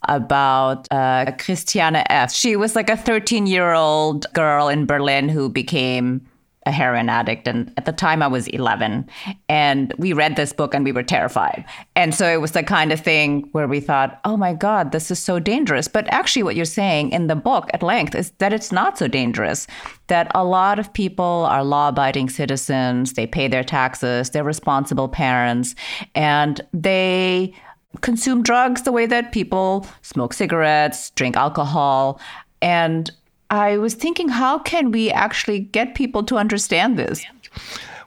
about 0.08 0.88
uh, 0.90 1.32
Christiane 1.38 2.02
F. 2.08 2.32
She 2.32 2.56
was 2.56 2.74
like 2.74 2.88
a 2.88 2.96
13 2.96 3.46
year 3.46 3.74
old 3.74 4.32
girl 4.32 4.68
in 4.68 4.86
Berlin 4.86 5.28
who 5.28 5.50
became 5.50 6.26
a 6.66 6.72
heroin 6.72 7.08
addict. 7.08 7.48
And 7.48 7.72
at 7.76 7.84
the 7.84 7.92
time, 7.92 8.22
I 8.22 8.26
was 8.26 8.48
11. 8.48 9.08
And 9.48 9.94
we 9.98 10.12
read 10.12 10.36
this 10.36 10.52
book 10.52 10.74
and 10.74 10.84
we 10.84 10.92
were 10.92 11.02
terrified. 11.02 11.64
And 11.94 12.14
so 12.14 12.28
it 12.28 12.40
was 12.40 12.52
the 12.52 12.62
kind 12.62 12.92
of 12.92 13.00
thing 13.00 13.48
where 13.52 13.68
we 13.68 13.80
thought, 13.80 14.20
oh 14.24 14.36
my 14.36 14.52
God, 14.52 14.92
this 14.92 15.10
is 15.10 15.18
so 15.18 15.38
dangerous. 15.38 15.88
But 15.88 16.06
actually, 16.08 16.42
what 16.42 16.56
you're 16.56 16.64
saying 16.64 17.10
in 17.10 17.28
the 17.28 17.36
book 17.36 17.70
at 17.72 17.82
length 17.82 18.14
is 18.14 18.32
that 18.38 18.52
it's 18.52 18.72
not 18.72 18.98
so 18.98 19.06
dangerous, 19.06 19.66
that 20.08 20.30
a 20.34 20.44
lot 20.44 20.78
of 20.78 20.92
people 20.92 21.46
are 21.48 21.64
law 21.64 21.88
abiding 21.88 22.28
citizens, 22.28 23.12
they 23.12 23.26
pay 23.26 23.48
their 23.48 23.64
taxes, 23.64 24.30
they're 24.30 24.44
responsible 24.44 25.08
parents, 25.08 25.74
and 26.14 26.60
they 26.72 27.54
consume 28.02 28.42
drugs 28.42 28.82
the 28.82 28.92
way 28.92 29.06
that 29.06 29.32
people 29.32 29.86
smoke 30.02 30.34
cigarettes, 30.34 31.10
drink 31.10 31.36
alcohol. 31.36 32.20
And 32.60 33.10
I 33.50 33.76
was 33.78 33.94
thinking, 33.94 34.28
how 34.28 34.58
can 34.58 34.90
we 34.90 35.10
actually 35.10 35.60
get 35.60 35.94
people 35.94 36.22
to 36.24 36.36
understand 36.36 36.98
this? 36.98 37.24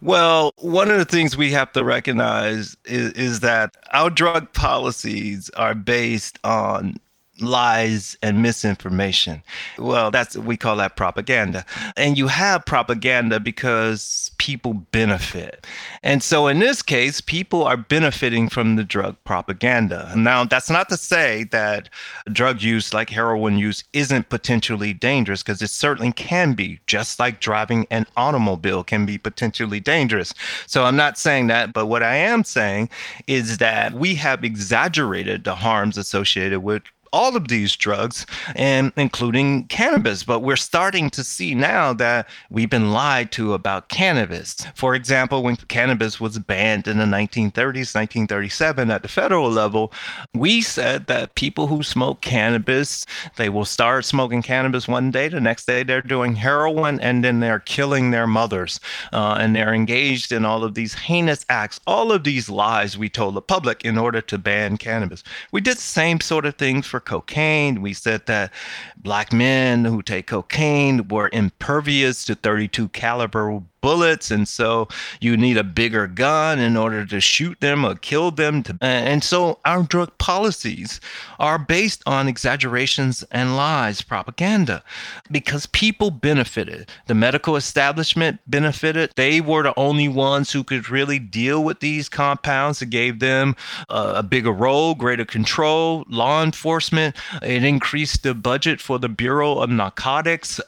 Well, 0.01 0.53
one 0.57 0.89
of 0.89 0.97
the 0.97 1.05
things 1.05 1.35
we 1.35 1.51
have 1.51 1.71
to 1.73 1.83
recognize 1.83 2.77
is, 2.85 3.11
is 3.13 3.39
that 3.41 3.75
our 3.91 4.09
drug 4.09 4.51
policies 4.53 5.49
are 5.51 5.75
based 5.75 6.39
on 6.43 6.97
lies 7.41 8.17
and 8.21 8.41
misinformation. 8.41 9.43
Well, 9.77 10.11
that's 10.11 10.37
we 10.37 10.57
call 10.57 10.75
that 10.77 10.95
propaganda. 10.95 11.65
And 11.97 12.17
you 12.17 12.27
have 12.27 12.65
propaganda 12.65 13.39
because 13.39 14.31
people 14.37 14.73
benefit. 14.73 15.65
And 16.03 16.23
so 16.23 16.47
in 16.47 16.59
this 16.59 16.81
case, 16.81 17.21
people 17.21 17.63
are 17.63 17.77
benefiting 17.77 18.49
from 18.49 18.75
the 18.75 18.83
drug 18.83 19.15
propaganda. 19.23 20.11
Now, 20.15 20.45
that's 20.45 20.69
not 20.69 20.89
to 20.89 20.97
say 20.97 21.45
that 21.45 21.89
drug 22.31 22.61
use 22.61 22.93
like 22.93 23.09
heroin 23.09 23.57
use 23.57 23.83
isn't 23.93 24.29
potentially 24.29 24.93
dangerous 24.93 25.43
because 25.43 25.61
it 25.61 25.69
certainly 25.69 26.11
can 26.11 26.53
be, 26.53 26.79
just 26.87 27.19
like 27.19 27.39
driving 27.39 27.85
an 27.91 28.05
automobile 28.17 28.83
can 28.83 29.05
be 29.05 29.17
potentially 29.17 29.79
dangerous. 29.79 30.33
So 30.67 30.83
I'm 30.83 30.95
not 30.95 31.17
saying 31.17 31.47
that, 31.47 31.73
but 31.73 31.87
what 31.87 32.03
I 32.03 32.15
am 32.15 32.43
saying 32.43 32.89
is 33.27 33.57
that 33.57 33.93
we 33.93 34.15
have 34.15 34.43
exaggerated 34.43 35.43
the 35.43 35.55
harms 35.55 35.97
associated 35.97 36.59
with 36.63 36.83
all 37.11 37.35
of 37.35 37.47
these 37.47 37.75
drugs, 37.75 38.25
and 38.55 38.91
including 38.95 39.65
cannabis. 39.67 40.23
But 40.23 40.39
we're 40.39 40.55
starting 40.55 41.09
to 41.11 41.23
see 41.23 41.55
now 41.55 41.93
that 41.93 42.27
we've 42.49 42.69
been 42.69 42.91
lied 42.91 43.31
to 43.33 43.53
about 43.53 43.89
cannabis. 43.89 44.55
For 44.75 44.95
example, 44.95 45.43
when 45.43 45.55
cannabis 45.55 46.19
was 46.19 46.39
banned 46.39 46.87
in 46.87 46.97
the 46.97 47.05
1930s, 47.05 47.95
1937 47.95 48.91
at 48.91 49.01
the 49.01 49.07
federal 49.07 49.49
level, 49.49 49.91
we 50.33 50.61
said 50.61 51.07
that 51.07 51.35
people 51.35 51.67
who 51.67 51.83
smoke 51.83 52.21
cannabis, 52.21 53.05
they 53.37 53.49
will 53.49 53.65
start 53.65 54.05
smoking 54.05 54.41
cannabis 54.41 54.87
one 54.87 55.11
day, 55.11 55.27
the 55.27 55.41
next 55.41 55.65
day 55.65 55.83
they're 55.83 56.01
doing 56.01 56.35
heroin, 56.35 56.99
and 56.99 57.23
then 57.23 57.39
they're 57.39 57.59
killing 57.59 58.11
their 58.11 58.27
mothers, 58.27 58.79
uh, 59.13 59.37
and 59.39 59.55
they're 59.55 59.73
engaged 59.73 60.31
in 60.31 60.45
all 60.45 60.63
of 60.63 60.73
these 60.73 60.93
heinous 60.93 61.45
acts. 61.49 61.79
All 61.87 62.11
of 62.11 62.23
these 62.23 62.49
lies 62.49 62.97
we 62.97 63.09
told 63.09 63.35
the 63.35 63.41
public 63.41 63.83
in 63.85 63.97
order 63.97 64.21
to 64.21 64.37
ban 64.37 64.77
cannabis. 64.77 65.23
We 65.51 65.61
did 65.61 65.77
the 65.77 65.81
same 65.81 66.19
sort 66.21 66.45
of 66.45 66.55
things 66.55 66.87
for 66.87 66.98
for 66.99 67.05
cocaine. 67.05 67.81
We 67.81 67.93
said 67.93 68.25
that 68.25 68.51
black 68.97 69.31
men 69.31 69.85
who 69.85 70.01
take 70.01 70.27
cocaine 70.27 71.07
were 71.07 71.29
impervious 71.31 72.25
to 72.25 72.35
32 72.35 72.89
caliber 72.89 73.61
bullets 73.81 74.31
and 74.31 74.47
so 74.47 74.87
you 75.21 75.37
need 75.37 75.57
a 75.57 75.63
bigger 75.63 76.07
gun 76.07 76.59
in 76.59 76.75
order 76.75 77.05
to 77.05 77.19
shoot 77.19 77.59
them 77.59 77.85
or 77.85 77.95
kill 77.95 78.31
them 78.31 78.63
to, 78.63 78.77
and 78.81 79.23
so 79.23 79.59
our 79.65 79.83
drug 79.83 80.17
policies 80.17 80.99
are 81.39 81.57
based 81.57 82.03
on 82.05 82.27
exaggerations 82.27 83.23
and 83.31 83.55
lies 83.55 84.01
propaganda. 84.01 84.83
Because 85.31 85.65
people 85.67 86.11
benefited. 86.11 86.89
The 87.07 87.15
medical 87.15 87.55
establishment 87.55 88.39
benefited. 88.47 89.11
They 89.15 89.41
were 89.41 89.63
the 89.63 89.77
only 89.77 90.07
ones 90.07 90.51
who 90.51 90.63
could 90.63 90.89
really 90.89 91.19
deal 91.19 91.63
with 91.63 91.79
these 91.79 92.09
compounds 92.09 92.81
it 92.81 92.89
gave 92.89 93.19
them 93.19 93.55
a, 93.89 94.15
a 94.17 94.23
bigger 94.23 94.51
role 94.51 94.95
greater 94.95 95.25
control 95.25 96.05
law 96.09 96.43
enforcement. 96.43 97.15
It 97.41 97.63
increased 97.63 98.23
the 98.23 98.33
budget 98.33 98.81
for 98.81 98.99
the 98.99 99.09
bureau 99.09 99.59
of 99.59 99.69
narcotics. 99.69 100.59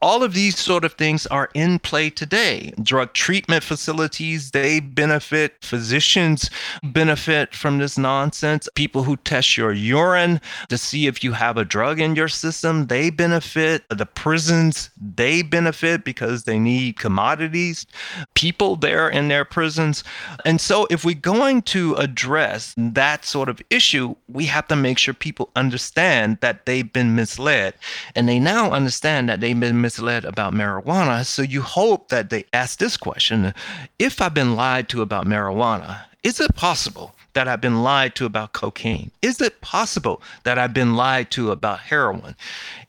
All 0.00 0.22
of 0.22 0.34
these 0.34 0.58
sort 0.58 0.84
of 0.84 0.94
things 0.94 1.26
are 1.26 1.50
in 1.54 1.78
play 1.78 2.10
today 2.10 2.45
Drug 2.82 3.12
treatment 3.12 3.64
facilities, 3.64 4.52
they 4.52 4.78
benefit. 4.80 5.54
Physicians 5.62 6.50
benefit 6.82 7.54
from 7.54 7.78
this 7.78 7.98
nonsense. 7.98 8.68
People 8.74 9.02
who 9.02 9.16
test 9.16 9.56
your 9.56 9.72
urine 9.72 10.40
to 10.68 10.78
see 10.78 11.06
if 11.06 11.24
you 11.24 11.32
have 11.32 11.56
a 11.56 11.64
drug 11.64 12.00
in 12.00 12.14
your 12.14 12.28
system, 12.28 12.86
they 12.86 13.10
benefit. 13.10 13.84
The 13.88 14.06
prisons, 14.06 14.90
they 14.96 15.42
benefit 15.42 16.04
because 16.04 16.44
they 16.44 16.58
need 16.58 16.98
commodities, 16.98 17.86
people 18.34 18.76
there 18.76 19.08
in 19.08 19.28
their 19.28 19.44
prisons. 19.44 20.04
And 20.44 20.60
so, 20.60 20.86
if 20.90 21.04
we're 21.04 21.14
going 21.14 21.62
to 21.62 21.94
address 21.94 22.74
that 22.76 23.24
sort 23.24 23.48
of 23.48 23.60
issue, 23.70 24.14
we 24.28 24.46
have 24.46 24.68
to 24.68 24.76
make 24.76 24.98
sure 24.98 25.14
people 25.14 25.50
understand 25.56 26.38
that 26.42 26.66
they've 26.66 26.92
been 26.92 27.14
misled. 27.14 27.74
And 28.14 28.28
they 28.28 28.38
now 28.38 28.70
understand 28.70 29.28
that 29.28 29.40
they've 29.40 29.58
been 29.58 29.80
misled 29.80 30.24
about 30.24 30.52
marijuana. 30.54 31.24
So, 31.24 31.42
you 31.42 31.62
hope 31.62 32.08
that 32.08 32.30
they 32.30 32.35
ask 32.52 32.78
this 32.78 32.96
question 32.96 33.54
If 33.98 34.20
I've 34.20 34.34
been 34.34 34.56
lied 34.56 34.88
to 34.90 35.02
about 35.02 35.26
marijuana, 35.26 36.04
is 36.22 36.40
it 36.40 36.54
possible 36.56 37.14
that 37.34 37.46
I've 37.46 37.60
been 37.60 37.82
lied 37.82 38.14
to 38.16 38.24
about 38.24 38.52
cocaine? 38.52 39.10
Is 39.22 39.40
it 39.40 39.60
possible 39.60 40.22
that 40.44 40.58
I've 40.58 40.72
been 40.72 40.96
lied 40.96 41.30
to 41.32 41.50
about 41.50 41.80
heroin? 41.80 42.34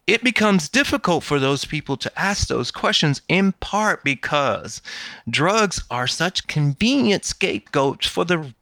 It 0.08 0.24
becomes 0.24 0.70
difficult 0.70 1.24
for 1.24 1.38
those 1.38 1.66
people 1.66 1.98
to 1.98 2.20
ask 2.20 2.48
those 2.48 2.72
questions 2.72 3.22
in 3.28 3.52
part 3.60 4.04
because 4.04 4.82
drugs 5.30 5.84
are 5.92 6.08
such 6.08 6.48
convenient 6.48 7.26
scapegoats 7.26 8.08
for 8.08 8.24
the 8.24 8.54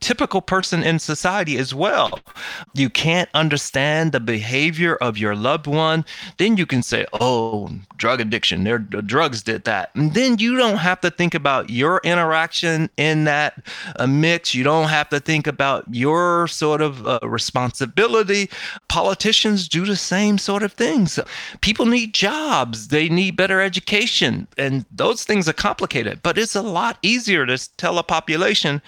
typical 0.00 0.40
person 0.40 0.82
in 0.82 0.98
society 0.98 1.58
as 1.58 1.74
well. 1.74 2.20
You 2.74 2.90
can't 2.90 3.28
understand 3.34 4.12
the 4.12 4.20
behavior 4.20 4.96
of 4.96 5.18
your 5.18 5.34
loved 5.34 5.66
one, 5.66 6.04
then 6.38 6.56
you 6.56 6.66
can 6.66 6.82
say, 6.82 7.06
"Oh, 7.12 7.70
drug 7.96 8.20
addiction, 8.20 8.64
their 8.64 8.78
drugs 8.78 9.42
did 9.42 9.64
that." 9.64 9.90
And 9.94 10.14
then 10.14 10.38
you 10.38 10.56
don't 10.56 10.78
have 10.78 11.00
to 11.02 11.10
think 11.10 11.34
about 11.34 11.70
your 11.70 12.00
interaction 12.04 12.90
in 12.96 13.24
that 13.24 13.62
uh, 13.96 14.06
mix. 14.06 14.54
You 14.54 14.64
don't 14.64 14.88
have 14.88 15.08
to 15.10 15.20
think 15.20 15.46
about 15.46 15.84
your 15.90 16.46
sort 16.48 16.80
of 16.80 17.06
uh, 17.06 17.20
responsibility. 17.22 18.50
Politicians 18.88 19.68
do 19.68 19.84
the 19.84 19.96
same 19.96 20.38
sort 20.38 20.62
of 20.62 20.72
things. 20.72 21.18
People 21.60 21.86
need 21.86 22.14
jobs, 22.14 22.88
they 22.88 23.08
need 23.08 23.36
better 23.36 23.60
education, 23.60 24.46
and 24.56 24.84
those 24.90 25.24
things 25.24 25.48
are 25.48 25.52
complicated, 25.52 26.20
but 26.22 26.38
it's 26.38 26.54
a 26.54 26.62
lot 26.62 26.98
easier 27.02 27.46
to 27.46 27.76
tell 27.76 27.98
a 27.98 28.02
population 28.02 28.82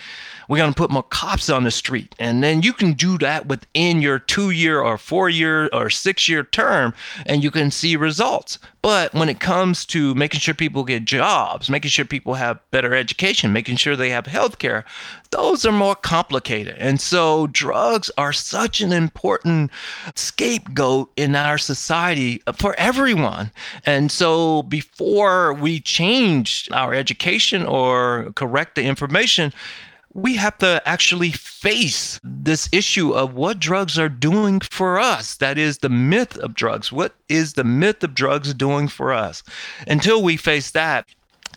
we're 0.49 0.59
going 0.59 0.73
to 0.73 0.77
put 0.77 0.91
more 0.91 1.03
cops 1.03 1.49
on 1.51 1.65
the 1.65 1.71
street. 1.71 2.15
And 2.19 2.43
then 2.43 2.63
you 2.63 2.73
can 2.73 2.93
do 2.93 3.19
that 3.19 3.47
within 3.47 4.01
your 4.01 4.19
two 4.19 4.51
year 4.51 4.81
or 4.81 4.99
four 4.99 5.29
year 5.29 5.69
or 5.73 5.91
six 5.91 6.29
year 6.29 6.45
term, 6.45 6.95
and 7.27 7.43
you 7.43 7.51
can 7.51 7.71
see 7.71 7.97
results. 7.97 8.59
But 8.83 9.13
when 9.15 9.29
it 9.29 9.41
comes 9.41 9.85
to 9.87 10.15
making 10.15 10.39
sure 10.39 10.55
people 10.55 10.85
get 10.85 11.05
jobs, 11.05 11.69
making 11.69 11.91
sure 11.91 12.05
people 12.05 12.35
have 12.35 12.61
better 12.71 12.95
education, 12.95 13.53
making 13.53 13.77
sure 13.79 13.97
they 13.97 14.11
have 14.11 14.27
health 14.27 14.59
care, 14.61 14.85
those 15.31 15.67
are 15.67 15.73
more 15.73 15.97
complicated. 15.97 16.77
And 16.79 17.01
so 17.01 17.49
drugs 17.49 18.13
are 18.17 18.33
such 18.33 18.81
an 18.81 18.93
important 18.93 19.73
scapegoat 20.15 21.11
in 21.17 21.35
our 21.35 21.59
society 21.59 22.43
for 22.55 22.77
everyone. 22.79 23.51
And 23.85 24.13
so 24.13 24.63
before 24.63 25.53
we 25.53 25.81
change 25.81 26.69
our 26.73 26.95
education 26.95 27.67
or 27.67 28.31
correct 28.37 28.77
the 28.77 28.85
information, 28.85 29.53
we 30.17 30.35
have 30.37 30.57
to 30.57 30.81
actually 30.87 31.31
face 31.31 32.19
this 32.25 32.71
issue 32.73 33.13
of 33.13 33.35
what 33.35 33.59
drugs 33.59 33.99
are 33.99 34.09
doing 34.09 34.61
for 34.61 34.99
us. 34.99 35.37
That 35.37 35.59
is 35.59 35.79
the 35.79 35.91
myth 35.91 36.39
of 36.39 36.55
drugs. 36.55 36.91
What 36.91 37.15
is 37.29 37.53
the 37.53 37.65
myth 37.65 38.03
of 38.03 38.15
drugs 38.15 38.55
doing 38.55 38.89
for 38.89 39.13
us? 39.13 39.43
Until 39.87 40.23
we 40.23 40.39
face 40.39 40.71
that, 40.71 41.07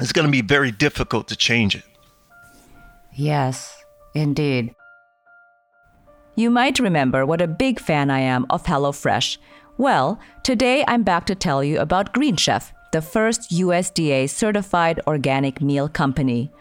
it's 0.02 0.12
going 0.12 0.26
to 0.26 0.32
be 0.32 0.42
very 0.42 0.72
difficult 0.72 1.30
to 1.30 1.38
change 1.38 1.74
it. 1.74 1.86
Yes, 3.14 3.82
indeed. 4.14 4.76
You 6.36 6.50
might 6.50 6.80
remember 6.80 7.26
what 7.26 7.42
a 7.42 7.48
big 7.48 7.80
fan 7.80 8.12
I 8.12 8.20
am 8.20 8.46
of 8.50 8.64
HelloFresh. 8.64 9.38
Well, 9.78 10.20
today 10.44 10.84
I'm 10.86 11.04
back 11.04 11.26
to 11.28 11.36
tell 11.36 11.64
you 11.64 11.80
about 11.80 12.14
Green 12.14 12.36
Chef, 12.36 12.74
the 12.92 13.02
first 13.02 13.52
USDA 13.52 14.30
certified 14.30 15.00
organic 15.08 15.62
meal 15.62 15.88
company. 15.88 16.52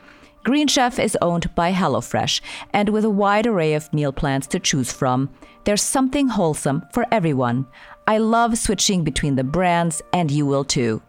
Green 0.48 0.66
Chef 0.66 0.98
is 0.98 1.14
owned 1.20 1.54
by 1.54 1.74
HelloFresh, 1.74 2.40
and 2.72 2.88
with 2.88 3.04
a 3.04 3.10
wide 3.10 3.46
array 3.46 3.74
of 3.74 3.92
meal 3.92 4.12
plans 4.12 4.46
to 4.46 4.58
choose 4.58 4.90
from, 4.90 5.28
there's 5.64 5.82
something 5.82 6.26
wholesome 6.26 6.86
for 6.90 7.04
everyone. 7.12 7.66
I 8.06 8.16
love 8.16 8.56
switching 8.56 9.04
between 9.04 9.36
the 9.36 9.44
brands, 9.44 10.00
and 10.14 10.30
you 10.30 10.46
will 10.46 10.64
too. 10.64 11.02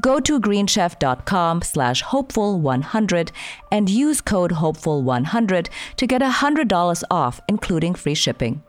Go 0.00 0.20
to 0.20 0.40
greenchef.com 0.40 1.60
slash 1.60 2.02
hopeful100 2.02 3.30
and 3.70 3.90
use 3.90 4.22
code 4.22 4.52
hopeful100 4.52 5.68
to 5.96 6.06
get 6.06 6.22
$100 6.22 7.02
off, 7.10 7.42
including 7.48 7.94
free 7.94 8.14
shipping. 8.14 8.62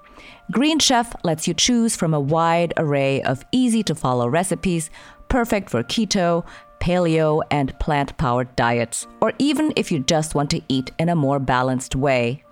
Green 0.52 0.80
Chef 0.80 1.16
lets 1.24 1.48
you 1.48 1.54
choose 1.54 1.96
from 1.96 2.14
a 2.14 2.20
wide 2.20 2.74
array 2.76 3.22
of 3.22 3.46
easy 3.54 3.84
to 3.84 3.96
follow 3.96 4.28
recipes, 4.28 4.90
perfect 5.30 5.70
for 5.70 5.82
keto, 5.82 6.46
paleo, 6.84 7.42
and 7.50 7.80
plant 7.80 8.18
powered 8.18 8.54
diets, 8.58 9.08
or 9.22 9.32
even 9.40 9.72
if 9.78 9.90
you 9.90 10.00
just 10.00 10.36
want 10.36 10.50
to 10.52 10.62
eat 10.68 10.92
in 11.00 11.08
a 11.08 11.16
more 11.16 11.40
balanced 11.40 11.96
way. 11.96 12.44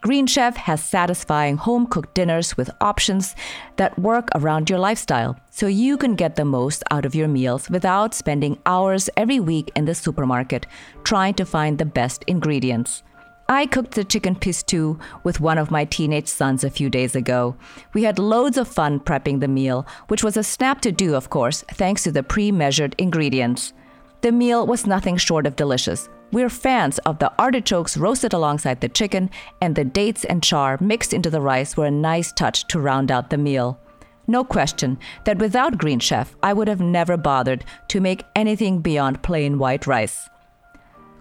Green 0.00 0.26
Chef 0.26 0.56
has 0.56 0.82
satisfying 0.82 1.56
home 1.56 1.86
cooked 1.86 2.14
dinners 2.14 2.56
with 2.56 2.70
options 2.80 3.34
that 3.76 3.98
work 3.98 4.28
around 4.34 4.70
your 4.70 4.78
lifestyle, 4.78 5.36
so 5.50 5.66
you 5.66 5.96
can 5.96 6.14
get 6.14 6.36
the 6.36 6.44
most 6.44 6.82
out 6.90 7.04
of 7.04 7.14
your 7.14 7.28
meals 7.28 7.68
without 7.68 8.14
spending 8.14 8.58
hours 8.64 9.10
every 9.16 9.40
week 9.40 9.70
in 9.74 9.84
the 9.84 9.94
supermarket 9.94 10.66
trying 11.04 11.34
to 11.34 11.44
find 11.44 11.76
the 11.76 11.84
best 11.84 12.24
ingredients. 12.26 13.02
I 13.48 13.66
cooked 13.66 13.92
the 13.92 14.02
chicken 14.02 14.34
pistou 14.34 14.98
with 15.22 15.38
one 15.38 15.56
of 15.56 15.70
my 15.70 15.84
teenage 15.84 16.26
sons 16.26 16.64
a 16.64 16.70
few 16.70 16.90
days 16.90 17.14
ago. 17.14 17.54
We 17.94 18.02
had 18.02 18.18
loads 18.18 18.58
of 18.58 18.66
fun 18.66 18.98
prepping 18.98 19.38
the 19.38 19.46
meal, 19.46 19.86
which 20.08 20.24
was 20.24 20.36
a 20.36 20.42
snap 20.42 20.80
to 20.80 20.90
do, 20.90 21.14
of 21.14 21.30
course, 21.30 21.62
thanks 21.70 22.02
to 22.02 22.10
the 22.10 22.24
pre 22.24 22.50
measured 22.50 22.96
ingredients. 22.98 23.72
The 24.22 24.32
meal 24.32 24.66
was 24.66 24.84
nothing 24.84 25.16
short 25.16 25.46
of 25.46 25.54
delicious. 25.54 26.08
We're 26.32 26.48
fans 26.48 26.98
of 27.06 27.20
the 27.20 27.32
artichokes 27.38 27.96
roasted 27.96 28.32
alongside 28.32 28.80
the 28.80 28.88
chicken, 28.88 29.30
and 29.60 29.76
the 29.76 29.84
dates 29.84 30.24
and 30.24 30.42
char 30.42 30.76
mixed 30.80 31.12
into 31.12 31.30
the 31.30 31.40
rice 31.40 31.76
were 31.76 31.86
a 31.86 31.90
nice 31.90 32.32
touch 32.32 32.66
to 32.66 32.80
round 32.80 33.12
out 33.12 33.30
the 33.30 33.38
meal. 33.38 33.78
No 34.26 34.42
question 34.42 34.98
that 35.22 35.38
without 35.38 35.78
Green 35.78 36.00
Chef, 36.00 36.34
I 36.42 36.52
would 36.52 36.66
have 36.66 36.80
never 36.80 37.16
bothered 37.16 37.64
to 37.88 38.00
make 38.00 38.24
anything 38.34 38.80
beyond 38.80 39.22
plain 39.22 39.56
white 39.56 39.86
rice. 39.86 40.28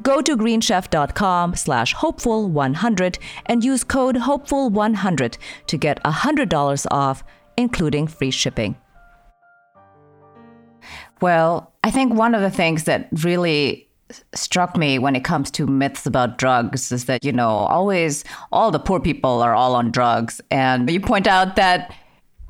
Go 0.01 0.21
to 0.21 0.37
greenchef.com 0.37 1.55
slash 1.55 1.95
hopeful100 1.95 3.17
and 3.45 3.63
use 3.63 3.83
code 3.83 4.15
hopeful100 4.15 5.37
to 5.67 5.77
get 5.77 6.03
$100 6.03 6.85
off, 6.91 7.23
including 7.57 8.07
free 8.07 8.31
shipping. 8.31 8.75
Well, 11.21 11.73
I 11.83 11.91
think 11.91 12.13
one 12.13 12.35
of 12.35 12.41
the 12.41 12.51
things 12.51 12.83
that 12.83 13.07
really 13.23 13.87
struck 14.33 14.77
me 14.77 14.99
when 14.99 15.15
it 15.15 15.23
comes 15.23 15.49
to 15.51 15.65
myths 15.65 16.05
about 16.05 16.37
drugs 16.37 16.91
is 16.91 17.05
that, 17.05 17.23
you 17.23 17.31
know, 17.31 17.49
always 17.49 18.23
all 18.51 18.69
the 18.69 18.79
poor 18.79 18.99
people 18.99 19.41
are 19.41 19.55
all 19.55 19.75
on 19.75 19.91
drugs. 19.91 20.41
And 20.51 20.89
you 20.89 20.99
point 20.99 21.27
out 21.27 21.55
that 21.55 21.93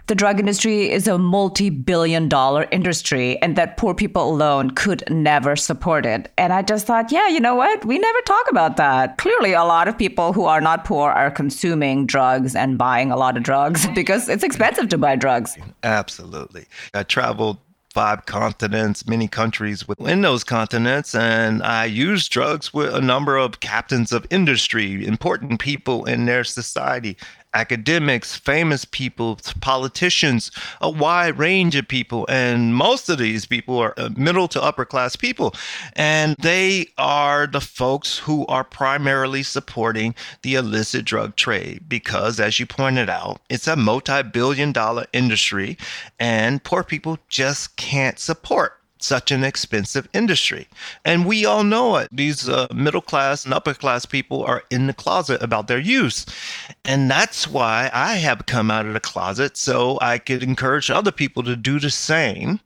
the 0.07 0.15
drug 0.15 0.39
industry 0.39 0.91
is 0.91 1.07
a 1.07 1.17
multi 1.17 1.69
billion 1.69 2.29
dollar 2.29 2.67
industry 2.71 3.41
and 3.41 3.55
that 3.55 3.77
poor 3.77 3.95
people 3.95 4.29
alone 4.29 4.71
could 4.71 5.03
never 5.09 5.55
support 5.55 6.05
it. 6.05 6.31
And 6.37 6.53
I 6.53 6.61
just 6.61 6.85
thought, 6.85 7.11
yeah, 7.11 7.27
you 7.27 7.39
know 7.39 7.55
what? 7.55 7.83
We 7.85 7.97
never 7.97 8.21
talk 8.21 8.49
about 8.49 8.77
that. 8.77 9.17
Clearly, 9.17 9.53
a 9.53 9.63
lot 9.63 9.87
of 9.87 9.97
people 9.97 10.33
who 10.33 10.45
are 10.45 10.61
not 10.61 10.85
poor 10.85 11.09
are 11.09 11.31
consuming 11.31 12.05
drugs 12.05 12.55
and 12.55 12.77
buying 12.77 13.11
a 13.11 13.17
lot 13.17 13.35
of 13.35 13.43
drugs 13.43 13.87
because 13.95 14.29
it's 14.29 14.43
expensive 14.43 14.89
to 14.89 14.97
buy 14.97 15.15
drugs. 15.15 15.57
Absolutely. 15.83 16.65
I 16.93 17.03
traveled 17.03 17.57
five 17.95 18.25
continents, 18.25 19.07
many 19.07 19.25
countries 19.25 19.87
within 19.87 20.19
those 20.19 20.43
continents. 20.43 21.15
And 21.15 21.63
I 21.63 21.85
used 21.85 22.29
drugs 22.29 22.73
with 22.73 22.93
a 22.93 22.99
number 22.99 23.37
of 23.37 23.61
captains 23.61 24.11
of 24.11 24.27
industry, 24.29 25.07
important 25.07 25.61
people 25.61 26.03
in 26.03 26.25
their 26.25 26.43
society 26.43 27.15
academics, 27.55 28.35
famous 28.35 28.85
people, 28.85 29.39
politicians, 29.61 30.51
a 30.81 30.89
wide 30.89 31.39
range 31.39 31.75
of 31.75 31.87
people. 31.87 32.25
And 32.29 32.75
most 32.75 33.09
of 33.09 33.17
these 33.17 33.45
people 33.45 33.79
are 33.79 33.93
uh, 33.97 34.09
middle 34.15 34.47
to 34.49 34.61
upper 34.61 34.85
class 34.85 35.15
people. 35.15 35.55
And 35.93 36.35
they 36.37 36.87
are 36.97 37.47
the 37.47 37.61
folks 37.61 38.19
who 38.19 38.45
are 38.47 38.63
primarily 38.63 39.41
supporting 39.41 40.13
the 40.43 40.55
illicit 40.55 41.05
drug 41.05 41.35
trade 41.35 41.85
because, 41.87 42.39
as 42.39 42.59
you 42.59 42.65
pointed 42.65 43.09
out, 43.09 43.41
it's 43.49 43.67
a 43.67 43.75
multi 43.75 44.21
billion 44.21 44.71
dollar 44.71 45.05
industry 45.13 45.77
and 46.19 46.63
poor 46.63 46.83
people 46.83 47.17
just 47.29 47.75
can't 47.77 48.19
support 48.19 48.79
such 49.05 49.31
an 49.31 49.43
expensive 49.43 50.09
industry. 50.13 50.67
And 51.05 51.25
we 51.25 51.45
all 51.45 51.63
know 51.63 51.97
it. 51.97 52.09
These 52.11 52.49
uh, 52.49 52.67
middle 52.73 53.01
class 53.01 53.45
and 53.45 53.53
upper 53.53 53.73
class 53.73 54.05
people 54.05 54.43
are 54.43 54.63
in 54.71 54.87
the 54.87 54.93
closet 54.93 55.41
about 55.41 55.67
their 55.67 55.79
use. 55.79 56.25
And 56.83 57.09
that's 57.09 57.47
why 57.47 57.89
I 57.93 58.15
have 58.15 58.47
come 58.47 58.71
out 58.71 58.85
of 58.85 58.93
the 58.93 58.99
closet 58.99 59.57
so 59.57 59.97
I 60.01 60.17
could 60.17 60.43
encourage 60.43 60.89
other 60.89 61.11
people 61.11 61.43
to 61.43 61.55
do 61.55 61.79
the 61.79 61.89
same. 61.89 62.59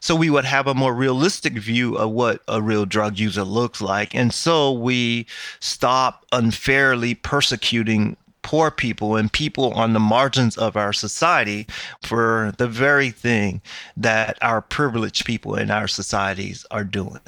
So 0.00 0.16
we 0.16 0.30
would 0.30 0.44
have 0.44 0.66
a 0.66 0.74
more 0.74 0.94
realistic 0.94 1.52
view 1.52 1.96
of 1.96 2.10
what 2.10 2.42
a 2.48 2.60
real 2.60 2.86
drug 2.86 3.18
user 3.18 3.44
looks 3.44 3.80
like. 3.80 4.14
And 4.14 4.32
so 4.32 4.72
we 4.72 5.26
stop 5.60 6.24
unfairly 6.32 7.14
persecuting 7.14 8.16
poor 8.42 8.70
people 8.70 9.16
and 9.16 9.32
people 9.32 9.72
on 9.72 9.92
the 9.92 10.00
margins 10.00 10.56
of 10.58 10.76
our 10.76 10.92
society 10.92 11.66
for 12.02 12.52
the 12.58 12.68
very 12.68 13.10
thing 13.10 13.62
that 13.96 14.36
our 14.42 14.60
privileged 14.60 15.24
people 15.24 15.54
in 15.54 15.70
our 15.70 15.88
societies 15.88 16.66
are 16.70 16.84
doing. 16.84 17.20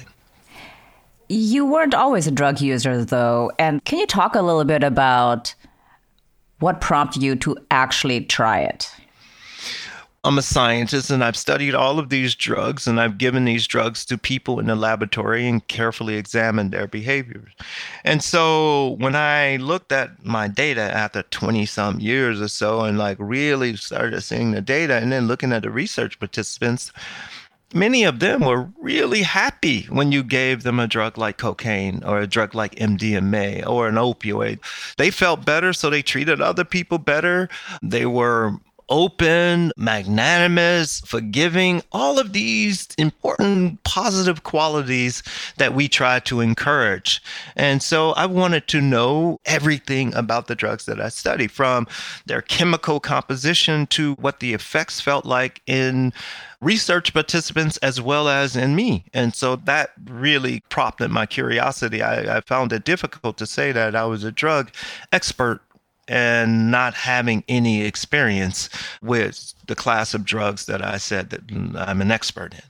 You 1.29 1.65
weren't 1.65 1.95
always 1.95 2.27
a 2.27 2.31
drug 2.31 2.61
user, 2.61 3.05
though. 3.05 3.51
And 3.59 3.85
can 3.85 3.99
you 3.99 4.07
talk 4.07 4.35
a 4.35 4.43
little 4.43 4.65
bit 4.65 4.83
about 4.83 5.55
what 6.59 6.81
prompted 6.81 7.23
you 7.23 7.37
to 7.37 7.57
actually 7.71 8.21
try 8.23 8.61
it? 8.61 8.91
I'm 10.25 10.39
a 10.39 10.43
scientist 10.43 11.11
and 11.11 11.23
I've 11.23 11.37
studied 11.37 11.75
all 11.75 11.99
of 11.99 12.09
these 12.09 12.35
drugs 12.35 12.87
and 12.87 12.99
I've 12.99 13.19
given 13.19 13.45
these 13.45 13.67
drugs 13.67 14.07
to 14.07 14.17
people 14.17 14.59
in 14.59 14.67
the 14.67 14.75
laboratory 14.75 15.47
and 15.47 15.67
carefully 15.69 16.15
examined 16.15 16.73
their 16.73 16.87
behaviors. 16.87 17.53
And 18.05 18.25
so 18.25 18.97
when 18.99 19.15
I 19.15 19.57
looked 19.57 19.93
at 19.93 20.25
my 20.25 20.49
data 20.49 20.81
after 20.81 21.25
20 21.25 21.67
some 21.67 22.01
years 22.01 22.41
or 22.41 22.49
so 22.49 22.81
and 22.81 22.97
like 22.97 23.19
really 23.21 23.77
started 23.77 24.23
seeing 24.23 24.53
the 24.53 24.63
data 24.63 24.95
and 24.95 25.13
then 25.13 25.27
looking 25.27 25.53
at 25.53 25.61
the 25.61 25.71
research 25.71 26.19
participants, 26.19 26.91
many 27.75 28.05
of 28.05 28.21
them 28.21 28.47
were 28.47 28.71
really 28.81 29.23
happy 29.23 29.83
when 29.91 30.11
you 30.11 30.23
gave 30.23 30.63
them 30.63 30.81
a 30.81 30.87
drug 30.87 31.19
like 31.19 31.37
cocaine 31.37 32.03
or 32.03 32.21
a 32.21 32.27
drug 32.27 32.55
like 32.55 32.77
MDMA 32.77 33.67
or 33.67 33.89
an 33.89 33.97
opioid. 33.97 34.61
They 34.97 35.11
felt 35.11 35.45
better, 35.45 35.75
so 35.75 35.91
they 35.91 36.01
treated 36.01 36.41
other 36.41 36.65
people 36.65 36.97
better. 36.97 37.51
They 37.83 38.07
were 38.07 38.55
open, 38.89 39.73
magnanimous, 39.77 41.01
forgiving, 41.01 41.83
all 41.93 42.19
of 42.19 42.33
these 42.33 42.89
important 42.99 43.83
positive 43.85 44.43
qualities 44.43 45.23
that 45.57 45.75
we 45.75 45.89
try 45.89 46.21
to 46.21 46.41
encourage. 46.41 47.23
And 47.57 47.83
so 47.83 48.11
I 48.13 48.27
wanted 48.27 48.69
to 48.69 48.81
know 48.81 49.41
everything 49.47 50.15
about 50.15 50.47
the 50.47 50.55
drugs 50.55 50.87
that 50.87 51.01
I 51.01 51.09
study 51.09 51.47
from 51.47 51.87
their 52.27 52.43
chemical 52.43 53.01
composition 53.01 53.87
to 53.89 54.15
what 54.15 54.41
the 54.41 54.55
effects 54.55 55.01
felt 55.01 55.25
like 55.25 55.63
in 55.67 56.13
research 56.61 57.13
participants 57.13 57.77
as 57.79 58.01
well 58.01 58.29
as 58.29 58.57
in 58.57 58.75
me. 58.75 59.05
And 59.13 59.35
so 59.35 59.57
that 59.57 59.93
really 60.07 60.61
prompted 60.71 61.11
my 61.11 61.27
curiosity. 61.27 62.03
I, 62.03 62.39
I 62.39 62.41
found 62.41 62.73
it 62.73 62.85
difficult 62.85 63.37
to 63.39 63.47
say 63.47 63.71
that 63.73 63.95
I 63.95 64.05
was 64.07 64.25
a 64.25 64.33
drug 64.33 64.71
expert 65.13 65.61
and 66.09 66.71
not 66.71 66.95
having 66.95 67.45
any 67.49 67.83
experience 67.83 68.69
with 69.03 69.55
the 69.67 69.75
class 69.75 70.15
of 70.15 70.25
drugs 70.25 70.67
that 70.67 70.85
I 70.85 70.99
said 70.99 71.31
that 71.31 71.43
I'm 71.77 72.01
an 72.01 72.11
expert 72.11 72.55
in. 72.55 72.63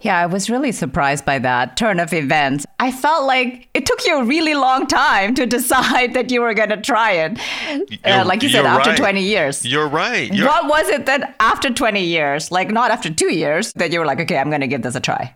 Yeah, 0.00 0.20
I 0.20 0.26
was 0.26 0.50
really 0.50 0.72
surprised 0.72 1.24
by 1.24 1.38
that 1.40 1.76
turn 1.76 2.00
of 2.00 2.12
events. 2.12 2.66
I 2.78 2.92
felt 2.92 3.26
like 3.26 3.68
it 3.72 3.86
took 3.86 4.04
you 4.06 4.18
a 4.18 4.24
really 4.24 4.54
long 4.54 4.86
time 4.86 5.34
to 5.34 5.46
decide 5.58 6.14
that 6.14 6.30
you 6.30 6.42
were 6.42 6.54
going 6.54 6.68
to 6.68 6.80
try 6.80 7.12
it. 7.12 7.38
Uh, 8.04 8.24
like 8.26 8.42
you 8.42 8.48
said, 8.48 8.66
after 8.66 8.90
right. 8.90 8.98
20 8.98 9.22
years. 9.22 9.64
You're 9.64 9.88
right. 9.88 10.32
You're... 10.32 10.46
What 10.46 10.68
was 10.68 10.88
it 10.88 11.06
that 11.06 11.34
after 11.40 11.70
20 11.70 12.04
years, 12.04 12.52
like 12.52 12.70
not 12.70 12.90
after 12.90 13.12
two 13.12 13.32
years, 13.32 13.72
that 13.74 13.90
you 13.90 13.98
were 13.98 14.06
like, 14.06 14.20
okay, 14.20 14.38
I'm 14.38 14.48
going 14.48 14.60
to 14.60 14.66
give 14.66 14.82
this 14.82 14.94
a 14.94 15.00
try? 15.00 15.34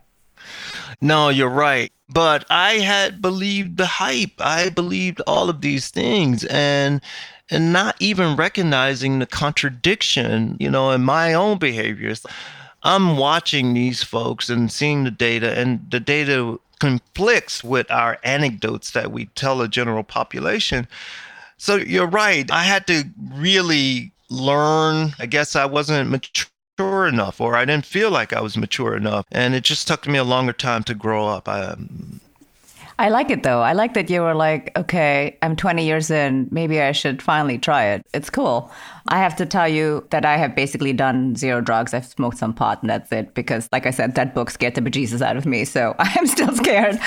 No, 1.00 1.28
you're 1.28 1.48
right 1.48 1.92
but 2.12 2.44
I 2.50 2.74
had 2.74 3.22
believed 3.22 3.76
the 3.76 3.86
hype. 3.86 4.32
I 4.40 4.68
believed 4.70 5.22
all 5.26 5.48
of 5.48 5.60
these 5.60 5.88
things 5.88 6.44
and 6.44 7.00
and 7.52 7.72
not 7.72 7.96
even 7.98 8.36
recognizing 8.36 9.18
the 9.18 9.26
contradiction, 9.26 10.56
you 10.60 10.70
know, 10.70 10.90
in 10.90 11.02
my 11.02 11.34
own 11.34 11.58
behaviors. 11.58 12.24
I'm 12.84 13.16
watching 13.16 13.74
these 13.74 14.04
folks 14.04 14.48
and 14.48 14.70
seeing 14.70 15.04
the 15.04 15.10
data 15.10 15.58
and 15.58 15.84
the 15.90 16.00
data 16.00 16.58
conflicts 16.78 17.62
with 17.64 17.90
our 17.90 18.18
anecdotes 18.22 18.92
that 18.92 19.10
we 19.12 19.26
tell 19.26 19.58
the 19.58 19.68
general 19.68 20.04
population. 20.04 20.86
So 21.58 21.76
you're 21.76 22.06
right. 22.06 22.48
I 22.50 22.62
had 22.62 22.86
to 22.86 23.04
really 23.32 24.12
learn. 24.30 25.12
I 25.18 25.26
guess 25.26 25.56
I 25.56 25.66
wasn't 25.66 26.08
mature 26.08 26.49
mature 26.80 27.06
enough 27.06 27.40
or 27.40 27.56
I 27.56 27.64
didn't 27.64 27.84
feel 27.84 28.10
like 28.10 28.32
I 28.32 28.40
was 28.40 28.56
mature 28.56 28.96
enough. 28.96 29.26
And 29.30 29.54
it 29.54 29.64
just 29.64 29.86
took 29.86 30.06
me 30.06 30.18
a 30.18 30.24
longer 30.24 30.52
time 30.52 30.82
to 30.84 30.94
grow 30.94 31.28
up. 31.28 31.48
I, 31.48 31.62
um, 31.62 32.20
I 32.98 33.08
like 33.08 33.30
it 33.30 33.42
though. 33.42 33.62
I 33.62 33.72
like 33.72 33.94
that 33.94 34.10
you 34.10 34.22
were 34.22 34.34
like, 34.34 34.76
okay, 34.76 35.38
I'm 35.42 35.56
20 35.56 35.84
years 35.84 36.10
in. 36.10 36.48
Maybe 36.50 36.80
I 36.80 36.92
should 36.92 37.22
finally 37.22 37.58
try 37.58 37.84
it. 37.86 38.06
It's 38.12 38.30
cool. 38.30 38.70
I 39.08 39.18
have 39.18 39.36
to 39.36 39.46
tell 39.46 39.68
you 39.68 40.06
that 40.10 40.24
I 40.24 40.36
have 40.36 40.54
basically 40.54 40.92
done 40.92 41.36
zero 41.36 41.60
drugs. 41.60 41.94
I've 41.94 42.06
smoked 42.06 42.38
some 42.38 42.52
pot 42.52 42.82
and 42.82 42.90
that's 42.90 43.10
it. 43.12 43.34
Because, 43.34 43.68
like 43.72 43.86
I 43.86 43.90
said, 43.90 44.14
that 44.16 44.34
book 44.34 44.50
scared 44.50 44.74
the 44.74 44.82
bejesus 44.82 45.22
out 45.22 45.36
of 45.36 45.46
me. 45.46 45.64
So 45.64 45.94
I 45.98 46.14
am 46.18 46.26
still 46.26 46.54
scared. 46.54 46.98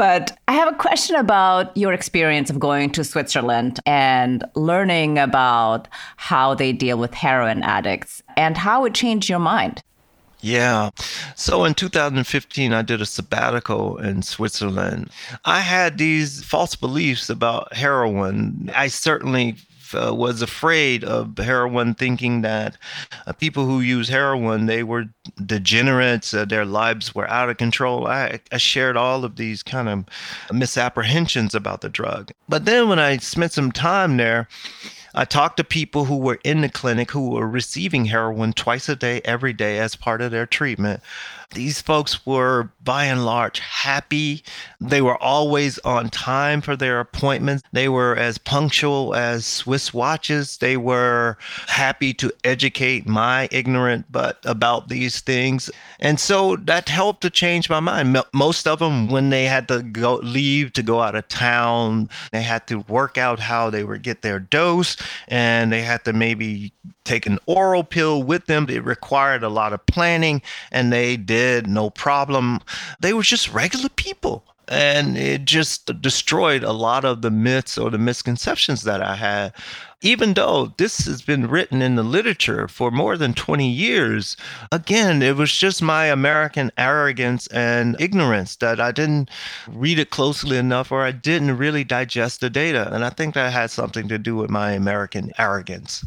But 0.00 0.38
I 0.48 0.54
have 0.54 0.72
a 0.72 0.78
question 0.78 1.14
about 1.14 1.76
your 1.76 1.92
experience 1.92 2.48
of 2.48 2.58
going 2.58 2.88
to 2.92 3.04
Switzerland 3.04 3.80
and 3.84 4.42
learning 4.54 5.18
about 5.18 5.88
how 6.16 6.54
they 6.54 6.72
deal 6.72 6.96
with 6.96 7.12
heroin 7.12 7.62
addicts 7.62 8.22
and 8.34 8.56
how 8.56 8.86
it 8.86 8.94
changed 8.94 9.28
your 9.28 9.40
mind. 9.40 9.82
Yeah. 10.40 10.88
So 11.36 11.64
in 11.64 11.74
2015, 11.74 12.72
I 12.72 12.80
did 12.80 13.02
a 13.02 13.04
sabbatical 13.04 13.98
in 13.98 14.22
Switzerland. 14.22 15.10
I 15.44 15.60
had 15.60 15.98
these 15.98 16.42
false 16.44 16.74
beliefs 16.74 17.28
about 17.28 17.74
heroin. 17.74 18.70
I 18.74 18.86
certainly 18.88 19.56
uh, 19.94 20.14
was 20.14 20.42
afraid 20.42 21.04
of 21.04 21.36
heroin, 21.38 21.94
thinking 21.94 22.42
that 22.42 22.76
uh, 23.26 23.32
people 23.32 23.66
who 23.66 23.80
use 23.80 24.08
heroin 24.08 24.66
they 24.66 24.82
were 24.82 25.06
degenerates, 25.44 26.34
uh, 26.34 26.44
their 26.44 26.64
lives 26.64 27.14
were 27.14 27.28
out 27.28 27.50
of 27.50 27.56
control. 27.56 28.06
I, 28.06 28.40
I 28.52 28.58
shared 28.58 28.96
all 28.96 29.24
of 29.24 29.36
these 29.36 29.62
kind 29.62 29.88
of 29.88 30.04
misapprehensions 30.52 31.54
about 31.54 31.80
the 31.80 31.88
drug. 31.88 32.32
But 32.48 32.64
then 32.64 32.88
when 32.88 32.98
I 32.98 33.18
spent 33.18 33.52
some 33.52 33.72
time 33.72 34.16
there, 34.16 34.48
I 35.14 35.24
talked 35.24 35.56
to 35.56 35.64
people 35.64 36.04
who 36.04 36.16
were 36.16 36.38
in 36.44 36.60
the 36.60 36.68
clinic 36.68 37.10
who 37.10 37.30
were 37.30 37.48
receiving 37.48 38.04
heroin 38.06 38.52
twice 38.52 38.88
a 38.88 38.96
day, 38.96 39.20
every 39.24 39.52
day 39.52 39.78
as 39.78 39.96
part 39.96 40.22
of 40.22 40.30
their 40.30 40.46
treatment. 40.46 41.02
These 41.52 41.80
folks 41.80 42.24
were 42.24 42.70
by 42.84 43.06
and 43.06 43.24
large 43.24 43.58
happy. 43.58 44.44
They 44.80 45.02
were 45.02 45.20
always 45.20 45.80
on 45.80 46.08
time 46.08 46.60
for 46.60 46.76
their 46.76 47.00
appointments. 47.00 47.64
They 47.72 47.88
were 47.88 48.14
as 48.14 48.38
punctual 48.38 49.16
as 49.16 49.46
Swiss 49.46 49.92
watches. 49.92 50.58
They 50.58 50.76
were 50.76 51.38
happy 51.66 52.14
to 52.14 52.30
educate 52.44 53.08
my 53.08 53.48
ignorant 53.50 54.06
but 54.12 54.38
about 54.44 54.88
these 54.90 55.20
things. 55.20 55.70
And 55.98 56.20
so 56.20 56.54
that 56.54 56.88
helped 56.88 57.22
to 57.22 57.30
change 57.30 57.68
my 57.68 57.80
mind. 57.80 58.16
Most 58.32 58.68
of 58.68 58.78
them, 58.78 59.08
when 59.08 59.30
they 59.30 59.46
had 59.46 59.66
to 59.68 59.82
go 59.82 60.16
leave 60.22 60.72
to 60.74 60.84
go 60.84 61.00
out 61.00 61.16
of 61.16 61.26
town, 61.26 62.08
they 62.30 62.42
had 62.42 62.68
to 62.68 62.80
work 62.86 63.18
out 63.18 63.40
how 63.40 63.70
they 63.70 63.82
would 63.82 64.02
get 64.02 64.22
their 64.22 64.38
dose 64.38 64.96
and 65.28 65.72
they 65.72 65.82
had 65.82 66.04
to 66.04 66.12
maybe 66.12 66.72
take 67.04 67.26
an 67.26 67.38
oral 67.46 67.84
pill 67.84 68.22
with 68.22 68.46
them. 68.46 68.66
It 68.68 68.84
required 68.84 69.42
a 69.42 69.48
lot 69.48 69.72
of 69.72 69.84
planning 69.86 70.42
and 70.70 70.92
they 70.92 71.16
did 71.16 71.66
no 71.66 71.90
problem. 71.90 72.60
They 73.00 73.12
were 73.12 73.22
just 73.22 73.52
regular 73.52 73.88
people. 73.88 74.44
And 74.70 75.18
it 75.18 75.46
just 75.46 76.00
destroyed 76.00 76.62
a 76.62 76.72
lot 76.72 77.04
of 77.04 77.22
the 77.22 77.30
myths 77.30 77.76
or 77.76 77.90
the 77.90 77.98
misconceptions 77.98 78.84
that 78.84 79.02
I 79.02 79.16
had. 79.16 79.52
Even 80.00 80.34
though 80.34 80.72
this 80.78 81.06
has 81.06 81.22
been 81.22 81.48
written 81.48 81.82
in 81.82 81.96
the 81.96 82.04
literature 82.04 82.68
for 82.68 82.92
more 82.92 83.16
than 83.16 83.34
20 83.34 83.68
years, 83.68 84.36
again, 84.70 85.22
it 85.22 85.36
was 85.36 85.52
just 85.52 85.82
my 85.82 86.06
American 86.06 86.70
arrogance 86.78 87.48
and 87.48 88.00
ignorance 88.00 88.54
that 88.56 88.80
I 88.80 88.92
didn't 88.92 89.28
read 89.68 89.98
it 89.98 90.10
closely 90.10 90.56
enough 90.56 90.92
or 90.92 91.02
I 91.02 91.10
didn't 91.10 91.58
really 91.58 91.82
digest 91.82 92.40
the 92.40 92.48
data. 92.48 92.94
And 92.94 93.04
I 93.04 93.10
think 93.10 93.34
that 93.34 93.52
had 93.52 93.72
something 93.72 94.06
to 94.06 94.18
do 94.18 94.36
with 94.36 94.50
my 94.50 94.70
American 94.70 95.32
arrogance. 95.36 96.04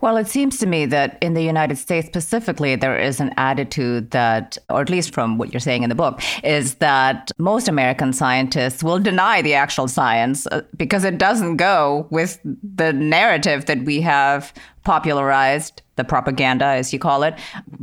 Well, 0.00 0.16
it 0.16 0.28
seems 0.28 0.58
to 0.58 0.66
me 0.66 0.86
that 0.86 1.18
in 1.20 1.34
the 1.34 1.42
United 1.42 1.76
States 1.76 2.06
specifically, 2.06 2.74
there 2.74 2.98
is 2.98 3.20
an 3.20 3.34
attitude 3.36 4.12
that, 4.12 4.56
or 4.70 4.80
at 4.80 4.88
least 4.88 5.12
from 5.12 5.36
what 5.36 5.52
you're 5.52 5.60
saying 5.60 5.82
in 5.82 5.90
the 5.90 5.94
book, 5.94 6.22
is 6.42 6.76
that 6.76 7.30
most 7.36 7.68
American 7.68 8.12
scientists 8.14 8.82
will 8.82 8.98
deny 8.98 9.42
the 9.42 9.54
actual 9.54 9.88
science 9.88 10.46
uh, 10.46 10.62
because 10.76 11.04
it 11.04 11.18
doesn't 11.18 11.56
go 11.56 12.06
with 12.10 12.40
the 12.44 12.92
narrative 12.94 13.66
that 13.66 13.84
we 13.84 14.00
have 14.00 14.54
popularized, 14.84 15.82
the 15.96 16.04
propaganda, 16.04 16.64
as 16.64 16.92
you 16.92 16.98
call 16.98 17.22
it, 17.22 17.34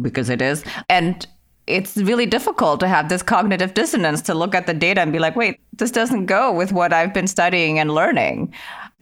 because 0.01 0.29
it 0.29 0.41
is. 0.41 0.63
And 0.89 1.27
it's 1.67 1.97
really 1.97 2.25
difficult 2.25 2.79
to 2.79 2.87
have 2.87 3.09
this 3.09 3.21
cognitive 3.21 3.73
dissonance 3.73 4.21
to 4.21 4.33
look 4.33 4.55
at 4.55 4.65
the 4.65 4.73
data 4.73 5.01
and 5.01 5.11
be 5.11 5.19
like, 5.19 5.35
wait, 5.35 5.59
this 5.73 5.91
doesn't 5.91 6.25
go 6.25 6.51
with 6.51 6.71
what 6.71 6.93
I've 6.93 7.13
been 7.13 7.27
studying 7.27 7.77
and 7.77 7.93
learning. 7.93 8.53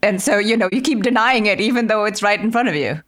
And 0.05 0.21
so, 0.21 0.37
you 0.37 0.55
know, 0.55 0.69
you 0.71 0.81
keep 0.81 1.01
denying 1.01 1.47
it 1.47 1.59
even 1.59 1.87
though 1.87 2.05
it's 2.05 2.21
right 2.21 2.39
in 2.39 2.51
front 2.51 2.69
of 2.69 2.75
you. 2.75 3.01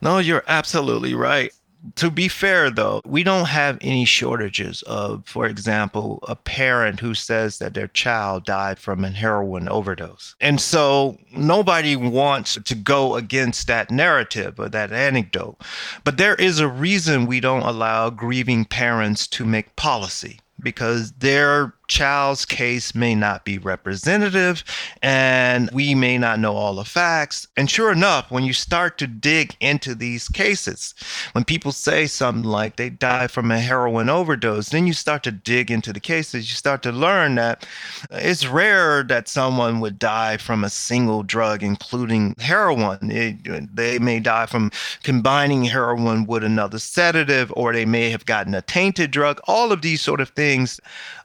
No, 0.00 0.16
you're 0.18 0.44
absolutely 0.48 1.14
right. 1.14 1.52
To 1.96 2.10
be 2.10 2.28
fair, 2.28 2.70
though, 2.70 3.02
we 3.04 3.22
don't 3.22 3.48
have 3.48 3.76
any 3.80 4.04
shortages 4.04 4.82
of, 4.82 5.26
for 5.26 5.46
example, 5.46 6.20
a 6.28 6.36
parent 6.36 7.00
who 7.00 7.12
says 7.12 7.58
that 7.58 7.74
their 7.74 7.88
child 7.88 8.44
died 8.44 8.78
from 8.78 9.04
a 9.04 9.10
heroin 9.10 9.68
overdose. 9.68 10.34
And 10.40 10.60
so 10.60 11.18
nobody 11.32 11.96
wants 11.96 12.56
to 12.64 12.74
go 12.74 13.16
against 13.16 13.66
that 13.66 13.90
narrative 13.90 14.58
or 14.58 14.68
that 14.70 14.92
anecdote. 14.92 15.58
But 16.04 16.16
there 16.16 16.36
is 16.36 16.60
a 16.60 16.68
reason 16.68 17.26
we 17.26 17.40
don't 17.40 17.62
allow 17.62 18.10
grieving 18.10 18.64
parents 18.64 19.26
to 19.28 19.44
make 19.44 19.76
policy 19.76 20.38
because 20.62 21.12
their 21.12 21.74
child's 21.92 22.46
case 22.46 22.94
may 22.94 23.14
not 23.14 23.44
be 23.44 23.58
representative 23.58 24.64
and 25.02 25.70
we 25.72 25.94
may 25.94 26.16
not 26.16 26.38
know 26.38 26.54
all 26.54 26.74
the 26.76 26.84
facts. 26.84 27.46
And 27.54 27.70
sure 27.70 27.92
enough, 27.92 28.30
when 28.30 28.44
you 28.44 28.54
start 28.54 28.96
to 28.98 29.06
dig 29.06 29.54
into 29.60 29.94
these 29.94 30.26
cases, 30.26 30.94
when 31.32 31.44
people 31.44 31.70
say 31.70 32.06
something 32.06 32.44
like 32.50 32.76
they 32.76 32.88
died 32.88 33.30
from 33.30 33.50
a 33.50 33.60
heroin 33.60 34.08
overdose, 34.08 34.70
then 34.70 34.86
you 34.86 34.94
start 34.94 35.22
to 35.24 35.30
dig 35.30 35.70
into 35.70 35.92
the 35.92 36.00
cases. 36.00 36.48
You 36.48 36.56
start 36.56 36.82
to 36.84 36.92
learn 36.92 37.34
that 37.34 37.66
it's 38.10 38.46
rare 38.46 39.02
that 39.04 39.28
someone 39.28 39.80
would 39.80 39.98
die 39.98 40.38
from 40.38 40.64
a 40.64 40.70
single 40.70 41.22
drug, 41.22 41.62
including 41.62 42.34
heroin. 42.38 43.10
It, 43.10 43.76
they 43.76 43.98
may 43.98 44.18
die 44.18 44.46
from 44.46 44.70
combining 45.02 45.64
heroin 45.64 46.24
with 46.26 46.42
another 46.42 46.78
sedative, 46.78 47.52
or 47.54 47.74
they 47.74 47.84
may 47.84 48.08
have 48.08 48.24
gotten 48.24 48.54
a 48.54 48.62
tainted 48.62 49.10
drug. 49.10 49.40
All 49.46 49.72
of 49.72 49.82
these 49.82 50.00
sort 50.00 50.22
of 50.22 50.30
things 50.30 50.80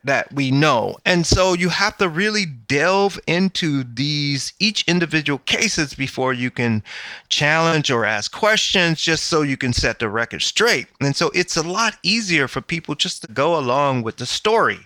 that 0.07 0.33
we 0.33 0.51
know. 0.51 0.97
And 1.05 1.25
so 1.25 1.53
you 1.53 1.69
have 1.69 1.97
to 1.97 2.09
really 2.09 2.45
delve 2.45 3.19
into 3.27 3.83
these 3.83 4.53
each 4.59 4.83
individual 4.87 5.39
cases 5.39 5.93
before 5.93 6.33
you 6.33 6.51
can 6.51 6.83
challenge 7.29 7.91
or 7.91 8.05
ask 8.05 8.31
questions 8.31 8.99
just 8.99 9.25
so 9.25 9.41
you 9.41 9.57
can 9.57 9.73
set 9.73 9.99
the 9.99 10.09
record 10.09 10.41
straight. 10.41 10.87
And 10.99 11.15
so 11.15 11.31
it's 11.33 11.55
a 11.55 11.63
lot 11.63 11.97
easier 12.03 12.47
for 12.47 12.61
people 12.61 12.95
just 12.95 13.21
to 13.21 13.31
go 13.31 13.57
along 13.57 14.03
with 14.03 14.17
the 14.17 14.25
story. 14.25 14.79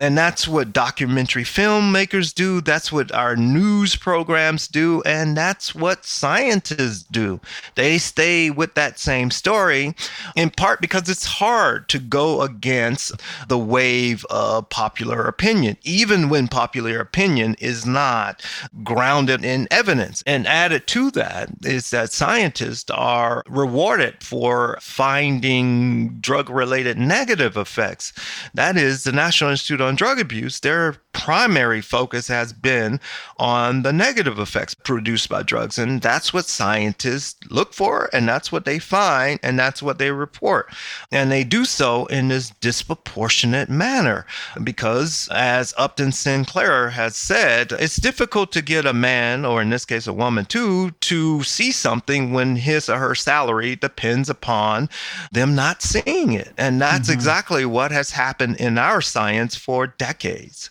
And 0.00 0.16
that's 0.16 0.46
what 0.46 0.72
documentary 0.72 1.44
filmmakers 1.44 2.34
do, 2.34 2.60
that's 2.60 2.92
what 2.92 3.12
our 3.12 3.36
news 3.36 3.96
programs 3.96 4.68
do, 4.68 5.02
and 5.04 5.36
that's 5.36 5.74
what 5.74 6.04
scientists 6.04 7.04
do. 7.10 7.40
They 7.74 7.98
stay 7.98 8.50
with 8.50 8.74
that 8.74 8.98
same 8.98 9.30
story 9.30 9.94
in 10.36 10.50
part 10.50 10.80
because 10.80 11.08
it's 11.08 11.24
hard 11.24 11.88
to 11.88 11.98
go 11.98 12.42
against 12.42 13.12
the 13.48 13.58
wave 13.58 14.24
of 14.30 14.57
popular 14.62 15.24
opinion, 15.24 15.76
even 15.82 16.28
when 16.28 16.48
popular 16.48 17.00
opinion 17.00 17.56
is 17.58 17.86
not 17.86 18.44
grounded 18.82 19.44
in 19.44 19.68
evidence. 19.70 20.22
And 20.26 20.46
added 20.46 20.86
to 20.88 21.10
that 21.12 21.50
is 21.62 21.90
that 21.90 22.12
scientists 22.12 22.90
are 22.90 23.42
rewarded 23.48 24.22
for 24.22 24.78
finding 24.80 26.18
drug 26.20 26.50
related 26.50 26.98
negative 26.98 27.56
effects. 27.56 28.12
That 28.54 28.76
is, 28.76 29.04
the 29.04 29.12
National 29.12 29.50
Institute 29.50 29.80
on 29.80 29.96
Drug 29.96 30.18
Abuse, 30.18 30.60
their 30.60 30.96
primary 31.18 31.80
focus 31.80 32.28
has 32.28 32.52
been 32.52 33.00
on 33.38 33.82
the 33.82 33.92
negative 33.92 34.38
effects 34.38 34.72
produced 34.72 35.28
by 35.28 35.42
drugs. 35.42 35.78
And 35.78 36.00
that's 36.00 36.32
what 36.32 36.46
scientists 36.46 37.36
look 37.50 37.74
for, 37.74 38.08
and 38.12 38.28
that's 38.28 38.52
what 38.52 38.64
they 38.64 38.78
find, 38.78 39.40
and 39.42 39.58
that's 39.58 39.82
what 39.82 39.98
they 39.98 40.12
report. 40.12 40.72
And 41.10 41.30
they 41.30 41.44
do 41.44 41.64
so 41.64 42.06
in 42.06 42.28
this 42.28 42.50
disproportionate 42.60 43.68
manner 43.68 44.26
because, 44.62 45.28
as 45.32 45.74
Upton 45.76 46.12
Sinclair 46.12 46.90
has 46.90 47.16
said, 47.16 47.72
it's 47.72 47.96
difficult 47.96 48.52
to 48.52 48.62
get 48.62 48.86
a 48.86 48.92
man, 48.92 49.44
or 49.44 49.60
in 49.60 49.70
this 49.70 49.84
case, 49.84 50.06
a 50.06 50.12
woman 50.12 50.44
too, 50.44 50.92
to 50.92 51.42
see 51.42 51.72
something 51.72 52.32
when 52.32 52.56
his 52.56 52.88
or 52.88 52.98
her 52.98 53.14
salary 53.14 53.74
depends 53.74 54.30
upon 54.30 54.88
them 55.32 55.54
not 55.54 55.82
seeing 55.82 56.32
it. 56.32 56.52
And 56.56 56.80
that's 56.80 57.08
mm-hmm. 57.08 57.14
exactly 57.14 57.66
what 57.66 57.90
has 57.90 58.12
happened 58.12 58.56
in 58.56 58.78
our 58.78 59.00
science 59.00 59.56
for 59.56 59.88
decades. 59.88 60.70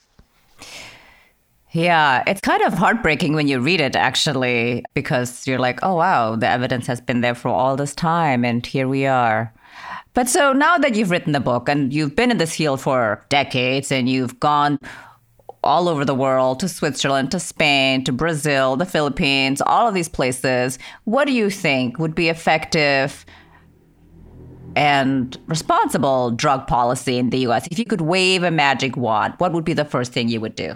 Yeah, 1.77 2.23
it's 2.25 2.41
kind 2.41 2.63
of 2.63 2.73
heartbreaking 2.73 3.33
when 3.33 3.47
you 3.47 3.59
read 3.59 3.81
it, 3.81 3.95
actually, 3.95 4.83
because 4.95 5.45
you're 5.45 5.59
like, 5.59 5.77
oh, 5.83 5.93
wow, 5.93 6.35
the 6.35 6.47
evidence 6.47 6.87
has 6.87 6.99
been 6.99 7.21
there 7.21 7.35
for 7.35 7.49
all 7.49 7.75
this 7.75 7.93
time, 7.93 8.43
and 8.43 8.65
here 8.65 8.87
we 8.87 9.05
are. 9.05 9.53
But 10.15 10.27
so 10.27 10.53
now 10.53 10.79
that 10.79 10.95
you've 10.95 11.11
written 11.11 11.33
the 11.33 11.39
book 11.39 11.69
and 11.69 11.93
you've 11.93 12.15
been 12.15 12.31
in 12.31 12.39
this 12.39 12.55
field 12.55 12.81
for 12.81 13.23
decades 13.29 13.91
and 13.91 14.09
you've 14.09 14.39
gone 14.39 14.79
all 15.63 15.87
over 15.87 16.03
the 16.03 16.15
world 16.15 16.59
to 16.61 16.67
Switzerland, 16.67 17.29
to 17.29 17.39
Spain, 17.39 18.03
to 18.05 18.11
Brazil, 18.11 18.75
the 18.75 18.83
Philippines, 18.83 19.61
all 19.61 19.87
of 19.87 19.93
these 19.93 20.09
places, 20.09 20.79
what 21.03 21.27
do 21.27 21.31
you 21.31 21.51
think 21.51 21.99
would 21.99 22.15
be 22.15 22.27
effective 22.27 23.23
and 24.75 25.37
responsible 25.45 26.31
drug 26.31 26.65
policy 26.65 27.19
in 27.19 27.29
the 27.29 27.45
US? 27.49 27.67
If 27.67 27.77
you 27.77 27.85
could 27.85 28.01
wave 28.01 28.41
a 28.41 28.49
magic 28.49 28.97
wand, 28.97 29.35
what 29.37 29.53
would 29.53 29.63
be 29.63 29.73
the 29.73 29.85
first 29.85 30.11
thing 30.11 30.27
you 30.27 30.41
would 30.41 30.55
do? 30.55 30.75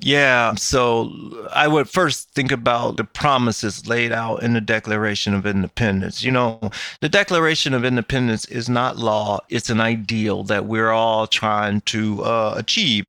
Yeah, 0.00 0.54
so 0.54 1.12
I 1.52 1.66
would 1.66 1.88
first 1.88 2.30
think 2.30 2.52
about 2.52 2.96
the 2.96 3.04
promises 3.04 3.88
laid 3.88 4.12
out 4.12 4.44
in 4.44 4.52
the 4.52 4.60
Declaration 4.60 5.34
of 5.34 5.44
Independence. 5.44 6.22
You 6.22 6.30
know, 6.30 6.70
the 7.00 7.08
Declaration 7.08 7.74
of 7.74 7.84
Independence 7.84 8.44
is 8.44 8.68
not 8.68 8.96
law, 8.96 9.40
it's 9.48 9.70
an 9.70 9.80
ideal 9.80 10.44
that 10.44 10.66
we're 10.66 10.92
all 10.92 11.26
trying 11.26 11.80
to 11.82 12.22
uh, 12.22 12.54
achieve. 12.56 13.06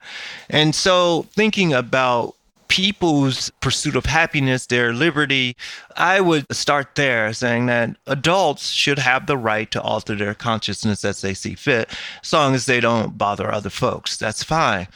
And 0.49 0.73
so 0.73 1.28
thinking 1.34 1.73
about 1.73 2.36
people's 2.69 3.52
pursuit 3.62 3.95
of 3.95 4.06
happiness, 4.06 4.65
their 4.65 4.91
liberty, 4.91 5.56
I 5.95 6.21
would 6.21 6.45
start 6.52 6.95
there 6.95 7.34
saying 7.34 7.67
that 7.67 7.97
adults 8.08 8.69
should 8.69 8.99
have 8.99 9.28
the 9.28 9.38
right 9.38 9.69
to 9.71 9.82
alter 9.82 10.15
their 10.15 10.34
consciousness 10.34 11.06
as 11.06 11.21
they 11.21 11.36
see 11.36 11.54
fit, 11.54 11.89
as 12.23 12.34
long 12.34 12.56
as 12.56 12.65
they 12.65 12.80
don't 12.80 13.15
bother 13.15 13.52
other 13.52 13.69
folks. 13.69 14.17
That's 14.17 14.43
fine 14.43 14.88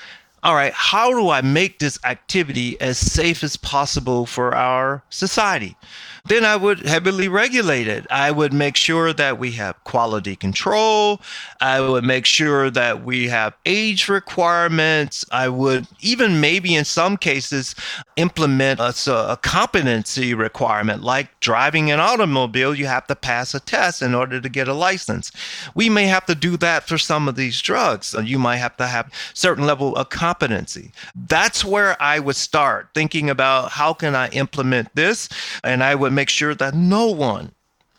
all 0.44 0.56
right, 0.56 0.74
how 0.74 1.12
do 1.12 1.30
I 1.30 1.42
make 1.42 1.80
this 1.80 1.98
activity 2.04 2.80
as 2.82 2.98
safe 2.98 3.44
as 3.44 3.56
possible 3.56 4.26
for 4.26 4.54
our 4.54 5.04
society? 5.10 5.78
Then 6.26 6.46
I 6.46 6.56
would 6.56 6.80
heavily 6.80 7.28
regulate 7.28 7.90
it. 7.90 8.08
I 8.10 8.32
would 8.32 8.54
make 8.54 8.78
sure 8.78 9.12
that 9.12 9.38
we 9.38 9.52
have 9.52 9.84
quality 9.84 10.38
control. 10.38 11.20
I 11.60 11.82
would 11.82 12.06
make 12.06 12.26
sure 12.26 12.70
that 12.70 13.04
we 13.04 13.28
have 13.28 13.54
age 13.66 14.08
requirements. 14.08 15.26
I 15.34 15.50
would 15.50 15.86
even 16.00 16.40
maybe 16.40 16.76
in 16.76 16.86
some 16.86 17.18
cases 17.18 17.76
implement 18.16 18.80
a, 18.80 18.94
a 19.08 19.38
competency 19.42 20.34
requirement 20.34 21.04
like 21.04 21.38
driving 21.42 21.92
an 21.92 22.00
automobile, 22.00 22.74
you 22.74 22.86
have 22.86 23.06
to 23.08 23.16
pass 23.18 23.54
a 23.54 23.60
test 23.60 24.02
in 24.02 24.16
order 24.16 24.40
to 24.40 24.48
get 24.48 24.70
a 24.70 24.74
license. 24.74 25.30
We 25.76 25.90
may 25.90 26.06
have 26.06 26.26
to 26.28 26.36
do 26.36 26.56
that 26.58 26.88
for 26.88 26.98
some 26.98 27.28
of 27.28 27.36
these 27.36 27.62
drugs. 27.62 28.16
You 28.24 28.40
might 28.40 28.58
have 28.58 28.78
to 28.78 28.88
have 28.88 29.12
certain 29.34 29.66
level 29.66 29.94
of 29.98 30.08
competency. 30.08 30.94
That's 31.28 31.66
where 31.66 32.02
I 32.02 32.20
would 32.20 32.38
start 32.38 32.92
thinking 32.94 33.30
about 33.30 33.72
how 33.72 33.92
can 33.92 34.16
I 34.16 34.30
implement 34.30 34.96
this 34.96 35.28
and 35.66 35.84
I 35.84 35.96
would 35.96 36.13
make 36.14 36.30
sure 36.30 36.56
that 36.56 36.74
no 36.74 37.08
one 37.08 37.54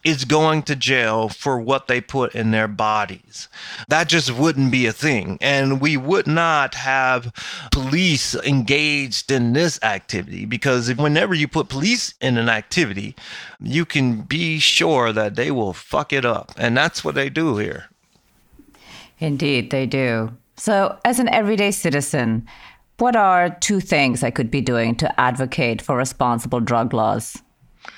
is 0.04 0.26
going 0.26 0.62
to 0.62 0.76
jail 0.76 1.30
for 1.30 1.58
what 1.58 1.88
they 1.88 2.00
put 2.00 2.34
in 2.34 2.50
their 2.50 2.68
bodies. 2.68 3.48
That 3.88 4.06
just 4.08 4.30
wouldn't 4.30 4.70
be 4.70 4.86
a 4.86 4.92
thing. 4.92 5.38
And 5.40 5.80
we 5.80 5.96
would 5.96 6.26
not 6.26 6.74
have 6.74 7.32
police 7.72 8.34
engaged 8.34 9.30
in 9.30 9.54
this 9.54 9.82
activity 9.82 10.44
because 10.44 10.94
whenever 10.94 11.34
you 11.34 11.48
put 11.48 11.70
police 11.70 12.14
in 12.20 12.36
an 12.36 12.50
activity, 12.50 13.16
you 13.58 13.86
can 13.86 14.20
be 14.20 14.58
sure 14.58 15.10
that 15.12 15.36
they 15.36 15.50
will 15.50 15.72
fuck 15.72 16.12
it 16.12 16.26
up. 16.26 16.52
And 16.58 16.76
that's 16.76 17.02
what 17.02 17.14
they 17.14 17.30
do 17.30 17.56
here. 17.56 17.86
Indeed, 19.18 19.70
they 19.70 19.86
do. 19.86 20.36
So, 20.56 20.98
as 21.04 21.18
an 21.18 21.28
everyday 21.30 21.70
citizen, 21.70 22.46
what 22.98 23.16
are 23.16 23.50
two 23.50 23.80
things 23.80 24.22
I 24.22 24.30
could 24.30 24.50
be 24.50 24.60
doing 24.60 24.94
to 24.96 25.20
advocate 25.20 25.82
for 25.82 25.96
responsible 25.96 26.60
drug 26.60 26.92
laws? 26.92 27.42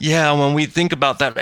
Yeah, 0.00 0.32
when 0.38 0.54
we 0.54 0.66
think 0.66 0.92
about 0.92 1.18
that, 1.18 1.36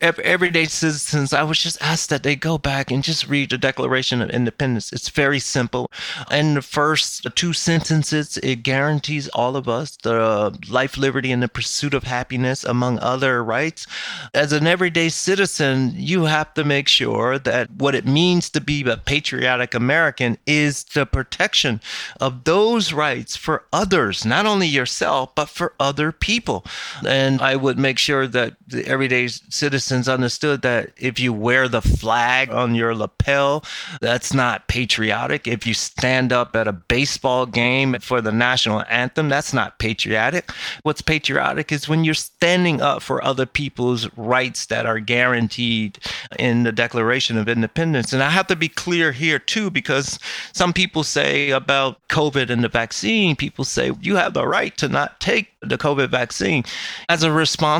everyday 0.00 0.64
citizens, 0.64 1.32
I 1.32 1.44
was 1.44 1.60
just 1.60 1.80
asked 1.80 2.10
that 2.10 2.24
they 2.24 2.34
go 2.34 2.58
back 2.58 2.90
and 2.90 3.04
just 3.04 3.28
read 3.28 3.50
the 3.50 3.58
Declaration 3.58 4.20
of 4.20 4.30
Independence. 4.30 4.92
It's 4.92 5.08
very 5.08 5.38
simple. 5.38 5.88
In 6.28 6.54
the 6.54 6.62
first 6.62 7.28
two 7.36 7.52
sentences, 7.52 8.38
it 8.38 8.64
guarantees 8.64 9.28
all 9.28 9.54
of 9.54 9.68
us 9.68 9.96
the 10.02 10.58
life, 10.68 10.96
liberty, 10.96 11.30
and 11.30 11.44
the 11.44 11.48
pursuit 11.48 11.94
of 11.94 12.02
happiness, 12.02 12.64
among 12.64 12.98
other 12.98 13.44
rights. 13.44 13.86
As 14.34 14.52
an 14.52 14.66
everyday 14.66 15.08
citizen, 15.08 15.92
you 15.94 16.24
have 16.24 16.54
to 16.54 16.64
make 16.64 16.88
sure 16.88 17.38
that 17.38 17.70
what 17.70 17.94
it 17.94 18.04
means 18.04 18.50
to 18.50 18.60
be 18.60 18.82
a 18.82 18.96
patriotic 18.96 19.74
American 19.74 20.38
is 20.44 20.82
the 20.84 21.06
protection 21.06 21.80
of 22.20 22.42
those 22.42 22.92
rights 22.92 23.36
for 23.36 23.62
others, 23.72 24.24
not 24.24 24.44
only 24.44 24.66
yourself, 24.66 25.32
but 25.36 25.48
for 25.48 25.74
other 25.78 26.10
people. 26.10 26.64
And 27.06 27.40
I 27.40 27.54
would 27.54 27.78
make 27.78 27.91
make 27.92 27.98
sure 27.98 28.26
that 28.26 28.56
the 28.66 28.86
everyday 28.86 29.28
citizens 29.28 30.08
understood 30.08 30.62
that 30.62 30.92
if 30.96 31.20
you 31.20 31.30
wear 31.30 31.68
the 31.68 31.82
flag 31.82 32.48
on 32.48 32.74
your 32.74 32.94
lapel, 32.94 33.62
that's 34.00 34.32
not 34.32 34.66
patriotic. 34.66 35.46
If 35.46 35.66
you 35.66 35.74
stand 35.74 36.32
up 36.32 36.56
at 36.56 36.66
a 36.66 36.72
baseball 36.72 37.44
game 37.44 37.98
for 38.00 38.22
the 38.22 38.32
national 38.32 38.82
anthem, 38.88 39.28
that's 39.28 39.52
not 39.52 39.78
patriotic. 39.78 40.50
What's 40.84 41.02
patriotic 41.02 41.70
is 41.70 41.86
when 41.86 42.02
you're 42.02 42.14
standing 42.14 42.80
up 42.80 43.02
for 43.02 43.22
other 43.22 43.44
people's 43.44 44.08
rights 44.16 44.64
that 44.66 44.86
are 44.86 44.98
guaranteed 44.98 45.98
in 46.38 46.62
the 46.62 46.72
Declaration 46.72 47.36
of 47.36 47.46
Independence. 47.46 48.14
And 48.14 48.22
I 48.22 48.30
have 48.30 48.46
to 48.46 48.56
be 48.56 48.70
clear 48.70 49.12
here 49.12 49.38
too, 49.38 49.68
because 49.68 50.18
some 50.54 50.72
people 50.72 51.04
say 51.04 51.50
about 51.50 51.98
COVID 52.08 52.48
and 52.48 52.64
the 52.64 52.70
vaccine, 52.70 53.36
people 53.36 53.66
say 53.66 53.92
you 54.00 54.16
have 54.16 54.32
the 54.32 54.46
right 54.46 54.74
to 54.78 54.88
not 54.88 55.20
take 55.20 55.52
the 55.60 55.76
COVID 55.78 56.08
vaccine. 56.08 56.64
As 57.08 57.22
a 57.22 57.30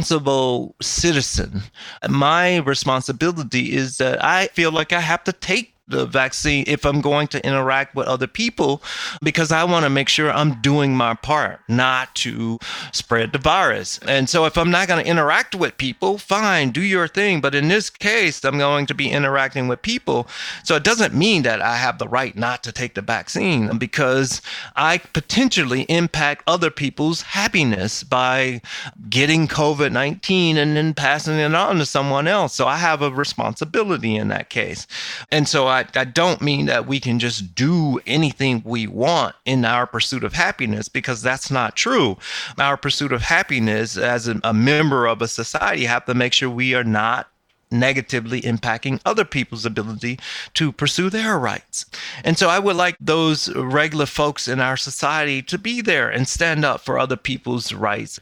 responsible 0.03 0.75
citizen, 0.81 1.63
my 2.09 2.57
responsibility 2.59 3.73
is 3.73 3.99
that 3.99 4.23
I 4.23 4.49
feel 4.49 4.73
like 4.73 4.93
I 4.93 5.01
have 5.01 5.23
to 5.25 5.33
take 5.33 5.72
the 5.89 6.07
vaccine 6.07 6.65
if 6.67 6.85
I'm 6.85 7.01
going 7.01 7.27
to 7.29 7.45
interact 7.47 7.95
with 7.95 8.07
other 8.07 8.27
people 8.27 8.83
because 9.23 9.51
I 9.51 9.65
want 9.65 9.85
to 9.85 9.91
make 9.91 10.09
sure 10.09 10.31
I'm 10.31 10.61
doing 10.61 10.97
my 10.97 11.15
part 11.15 11.61
not 11.69 12.15
to 12.17 12.59
spread 12.93 13.33
the 13.33 13.39
virus. 13.39 13.99
And 14.07 14.29
so 14.29 14.45
if 14.45 14.57
I'm 14.57 14.71
not 14.71 14.89
going 14.89 15.05
to 15.05 15.11
interact 15.11 15.55
with 15.55 15.77
people, 15.79 16.19
fine, 16.19 16.71
do 16.71 16.81
your 16.81 17.09
thing. 17.09 17.41
But 17.41 17.55
in 17.55 17.69
this 17.69 17.91
case, 17.91 18.45
I'm 18.45 18.59
going 18.59 18.87
to 18.87 18.95
be 18.95 19.11
interacting 19.11 19.69
with 19.69 19.83
people. 19.83 20.29
So 20.63 20.77
it 20.77 20.85
doesn't 20.85 21.15
mean 21.15 21.43
that 21.43 21.61
I 21.61 21.77
have 21.77 21.99
the 21.99 22.09
right 22.09 22.37
not 22.37 22.63
to 22.65 22.73
take 22.73 22.95
the 22.95 23.03
vaccine 23.03 23.77
because 23.79 24.41
I 24.77 24.99
potentially 24.99 25.83
impact 25.83 26.45
other 26.47 26.71
people's 26.71 27.23
happiness 27.23 28.05
by 28.05 28.63
getting 29.09 29.49
COVID 29.49 29.93
19 29.93 30.57
and 30.57 30.77
then 30.77 30.95
passing 30.95 31.39
it 31.39 31.55
on 31.55 31.77
to 31.79 31.87
someone 31.87 32.29
else. 32.29 32.55
So 32.55 32.67
I 32.67 32.77
have 32.77 33.03
a 33.03 33.11
responsibility 33.11 34.17
in 34.17 34.29
that 34.29 34.49
case. 34.49 34.87
And 35.31 35.49
so 35.49 35.72
I, 35.73 36.05
don't 36.05 36.41
mean 36.41 36.67
that 36.67 36.87
we 36.87 37.01
can 37.01 37.19
just 37.19 37.55
do 37.55 38.01
anything 38.07 38.63
we 38.65 38.87
want 38.87 39.35
in 39.45 39.65
our 39.65 39.87
pursuit 39.87 40.25
of 40.25 40.35
happiness 40.35 40.89
because 40.89 41.23
that's 41.23 41.51
not 41.51 41.77
true. 41.77 42.17
Our 42.59 42.77
pursuit 42.77 43.13
of 43.13 43.23
happiness 43.23 43.97
as 43.97 44.29
a 44.29 44.53
member 44.53 45.07
of 45.07 45.23
a 45.23 45.29
society 45.29 45.85
have 45.85 46.05
to 46.07 46.15
make 46.15 46.33
sure 46.33 46.51
we 46.51 46.75
are 46.75 46.85
not 46.85 47.32
negatively 47.73 48.43
impacting 48.43 49.01
other 49.05 49.25
people's 49.25 49.67
ability 49.67 50.19
to 50.55 50.73
pursue 50.73 51.11
their 51.11 51.39
rights. 51.39 51.87
And 52.25 52.39
so 52.39 52.49
I 52.49 52.59
would 52.59 52.77
like 52.77 52.97
those 53.01 53.53
regular 53.55 54.07
folks 54.07 54.49
in 54.49 54.61
our 54.61 54.77
society 54.77 55.43
to 55.43 55.59
be 55.59 55.81
there 55.81 56.09
and 56.09 56.29
stand 56.29 56.65
up 56.65 56.81
for 56.81 56.99
other 56.99 57.17
people's 57.17 57.73
rights. 57.73 58.21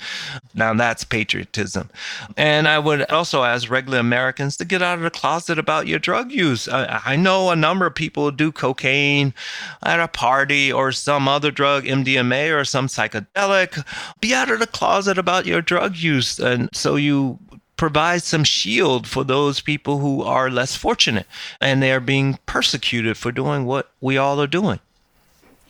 Now 0.54 0.74
that's 0.74 1.04
patriotism. 1.04 1.90
And 2.36 2.68
I 2.68 2.78
would 2.78 3.02
also 3.10 3.44
ask 3.44 3.70
regular 3.70 3.98
Americans 3.98 4.56
to 4.58 4.64
get 4.64 4.82
out 4.82 4.98
of 4.98 5.04
the 5.04 5.10
closet 5.10 5.58
about 5.58 5.86
your 5.86 5.98
drug 5.98 6.32
use. 6.32 6.68
I, 6.68 7.00
I 7.04 7.16
know 7.16 7.50
a 7.50 7.56
number 7.56 7.86
of 7.86 7.94
people 7.94 8.30
do 8.30 8.52
cocaine 8.52 9.34
at 9.82 10.00
a 10.00 10.08
party 10.08 10.72
or 10.72 10.92
some 10.92 11.28
other 11.28 11.50
drug, 11.50 11.84
MDMA 11.84 12.56
or 12.56 12.64
some 12.64 12.86
psychedelic. 12.86 13.84
Be 14.20 14.34
out 14.34 14.50
of 14.50 14.60
the 14.60 14.66
closet 14.66 15.18
about 15.18 15.46
your 15.46 15.62
drug 15.62 15.96
use. 15.96 16.38
And 16.38 16.68
so 16.72 16.96
you 16.96 17.38
provide 17.80 18.22
some 18.22 18.44
shield 18.44 19.06
for 19.06 19.24
those 19.24 19.62
people 19.62 20.00
who 20.00 20.22
are 20.22 20.50
less 20.50 20.76
fortunate 20.76 21.26
and 21.62 21.82
they 21.82 21.90
are 21.90 21.98
being 21.98 22.38
persecuted 22.44 23.16
for 23.16 23.32
doing 23.32 23.64
what 23.64 23.90
we 24.02 24.18
all 24.18 24.38
are 24.38 24.46
doing. 24.46 24.78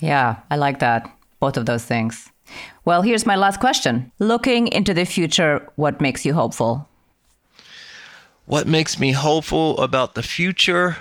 Yeah, 0.01 0.41
I 0.51 0.57
like 0.57 0.81
that. 0.81 1.09
Both 1.39 1.57
of 1.57 1.67
those 1.67 1.85
things. 1.85 2.29
Well, 2.85 3.03
here's 3.03 3.27
my 3.27 3.37
last 3.37 3.61
question. 3.61 4.11
Looking 4.19 4.67
into 4.67 4.93
the 4.93 5.05
future, 5.05 5.65
what 5.77 6.01
makes 6.01 6.27
you 6.27 6.35
hopeful? 6.35 6.89
What 8.51 8.67
makes 8.67 8.99
me 8.99 9.13
hopeful 9.13 9.79
about 9.79 10.17
the 10.17 10.25
future? 10.25 10.97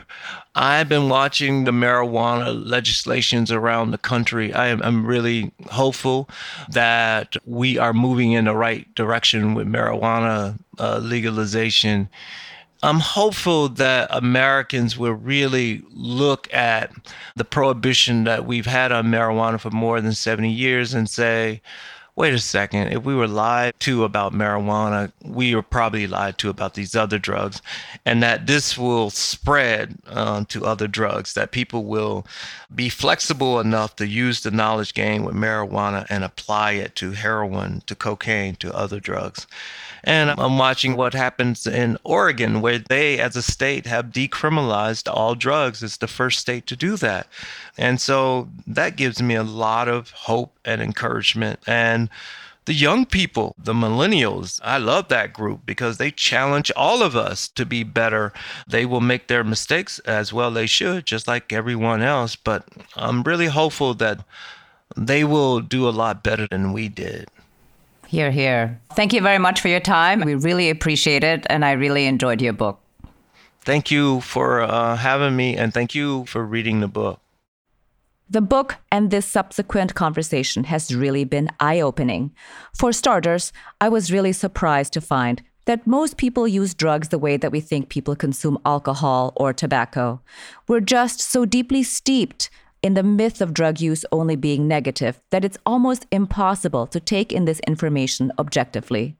I've 0.53 0.88
been 0.88 1.09
watching 1.09 1.63
the 1.63 1.71
marijuana 1.71 2.53
legislations 2.63 3.51
around 3.51 3.89
the 3.89 3.97
country. 3.97 4.53
I 4.53 4.67
am 4.67 4.83
I'm 4.83 5.03
really 5.03 5.51
hopeful 5.71 6.29
that 6.69 7.35
we 7.47 7.79
are 7.79 7.91
moving 7.91 8.33
in 8.33 8.45
the 8.45 8.55
right 8.55 8.85
direction 8.93 9.55
with 9.55 9.65
marijuana 9.65 10.59
uh, 10.77 10.99
legalization. 10.99 12.07
I'm 12.83 12.99
hopeful 12.99 13.67
that 13.67 14.09
Americans 14.12 14.95
will 14.95 15.13
really 15.15 15.81
look 15.89 16.53
at 16.53 16.91
the 17.35 17.45
prohibition 17.45 18.25
that 18.25 18.45
we've 18.45 18.67
had 18.67 18.91
on 18.91 19.07
marijuana 19.07 19.59
for 19.59 19.71
more 19.71 19.99
than 20.01 20.13
70 20.13 20.51
years 20.51 20.93
and 20.93 21.09
say, 21.09 21.63
wait 22.19 22.34
a 22.34 22.39
second, 22.39 22.89
if 22.89 23.05
we 23.05 23.15
were 23.15 23.29
lied 23.29 23.73
to 23.79 24.03
about 24.03 24.34
marijuana, 24.34 25.10
we 25.23 25.55
were 25.55 25.63
probably 25.63 26.05
lied 26.05 26.38
to 26.38 26.49
about 26.49 26.73
these 26.73 26.93
other 26.93 27.17
drugs, 27.17 27.62
and 28.05 28.21
that 28.21 28.45
this 28.45 28.77
will 28.77 29.10
spread 29.10 29.97
uh, 30.05 30.43
to 30.49 30.65
other 30.65 30.86
drugs, 30.86 31.34
that 31.34 31.53
people 31.53 31.86
will 31.86 32.27
be 32.75 32.89
flexible 32.89 33.58
enough 33.62 33.95
to 33.95 34.05
use 34.05 34.41
the 34.41 34.51
knowledge 34.51 34.93
gained 34.93 35.25
with 35.25 35.34
marijuana 35.34 36.05
and 36.10 36.25
apply 36.25 36.73
it 36.73 36.93
to 36.93 37.12
heroin, 37.12 37.82
to 37.86 37.95
cocaine, 37.95 38.55
to 38.55 38.75
other 38.75 38.99
drugs. 38.99 39.47
And 40.03 40.31
I'm 40.31 40.57
watching 40.57 40.95
what 40.95 41.13
happens 41.13 41.67
in 41.67 41.97
Oregon, 42.03 42.62
where 42.62 42.79
they, 42.79 43.19
as 43.19 43.35
a 43.35 43.41
state, 43.41 43.85
have 43.85 44.07
decriminalized 44.07 45.12
all 45.12 45.35
drugs. 45.35 45.83
It's 45.83 45.97
the 45.97 46.07
first 46.07 46.39
state 46.39 46.65
to 46.67 46.75
do 46.75 46.95
that. 46.97 47.27
And 47.77 47.99
so 47.99 48.49
that 48.67 48.95
gives 48.95 49.21
me 49.21 49.35
a 49.35 49.43
lot 49.43 49.88
of 49.88 50.12
hope 50.12 50.57
and 50.63 50.81
encouragement. 50.81 51.59
And 51.67 52.09
the 52.65 52.73
young 52.73 53.05
people, 53.05 53.55
the 53.57 53.73
millennials, 53.73 54.59
I 54.63 54.77
love 54.77 55.07
that 55.07 55.33
group 55.33 55.62
because 55.65 55.97
they 55.97 56.12
challenge 56.12 56.71
all 56.75 57.01
of 57.01 57.15
us 57.15 57.47
to 57.49 57.65
be 57.65 57.83
better. 57.83 58.31
They 58.67 58.85
will 58.85 59.01
make 59.01 59.27
their 59.27 59.43
mistakes 59.43 59.97
as 59.99 60.31
well 60.31 60.51
they 60.51 60.67
should, 60.67 61.07
just 61.07 61.27
like 61.27 61.51
everyone 61.51 62.03
else. 62.03 62.35
But 62.35 62.67
I'm 62.95 63.23
really 63.23 63.47
hopeful 63.47 63.95
that 63.95 64.23
they 64.95 65.23
will 65.23 65.62
do 65.62 65.88
a 65.88 65.91
lot 65.91 66.23
better 66.23 66.47
than 66.47 66.71
we 66.71 66.89
did. 66.89 67.29
Hear, 68.09 68.31
hear. 68.31 68.81
Thank 68.95 69.13
you 69.13 69.21
very 69.21 69.37
much 69.37 69.61
for 69.61 69.67
your 69.67 69.79
time. 69.79 70.21
We 70.21 70.33
really 70.33 70.71
appreciate 70.71 71.23
it, 71.23 71.45
and 71.47 71.63
I 71.63 71.73
really 71.73 72.07
enjoyed 72.07 72.41
your 72.41 72.53
book. 72.53 72.79
Thank 73.61 73.91
you 73.91 74.21
for 74.21 74.61
uh, 74.61 74.95
having 74.95 75.35
me, 75.35 75.55
and 75.55 75.71
thank 75.71 75.93
you 75.93 76.25
for 76.25 76.43
reading 76.43 76.79
the 76.79 76.87
book. 76.87 77.19
The 78.27 78.41
book 78.41 78.77
and 78.91 79.11
this 79.11 79.27
subsequent 79.27 79.93
conversation 79.93 80.63
has 80.63 80.95
really 80.95 81.23
been 81.23 81.51
eye 81.59 81.81
opening. 81.81 82.31
For 82.75 82.91
starters, 82.91 83.53
I 83.79 83.89
was 83.89 84.11
really 84.11 84.33
surprised 84.33 84.93
to 84.93 85.01
find 85.01 85.43
that 85.65 85.85
most 85.85 86.17
people 86.17 86.47
use 86.47 86.73
drugs 86.73 87.09
the 87.09 87.19
way 87.19 87.37
that 87.37 87.51
we 87.51 87.59
think 87.59 87.89
people 87.89 88.15
consume 88.15 88.57
alcohol 88.65 89.33
or 89.35 89.53
tobacco. 89.53 90.19
We're 90.67 90.79
just 90.79 91.21
so 91.21 91.45
deeply 91.45 91.83
steeped 91.83 92.49
in 92.81 92.93
the 92.93 93.03
myth 93.03 93.41
of 93.41 93.53
drug 93.53 93.79
use 93.79 94.05
only 94.11 94.35
being 94.35 94.67
negative 94.67 95.21
that 95.31 95.43
it's 95.43 95.57
almost 95.65 96.05
impossible 96.11 96.87
to 96.87 96.99
take 96.99 97.33
in 97.33 97.45
this 97.45 97.59
information 97.67 98.31
objectively. 98.39 99.15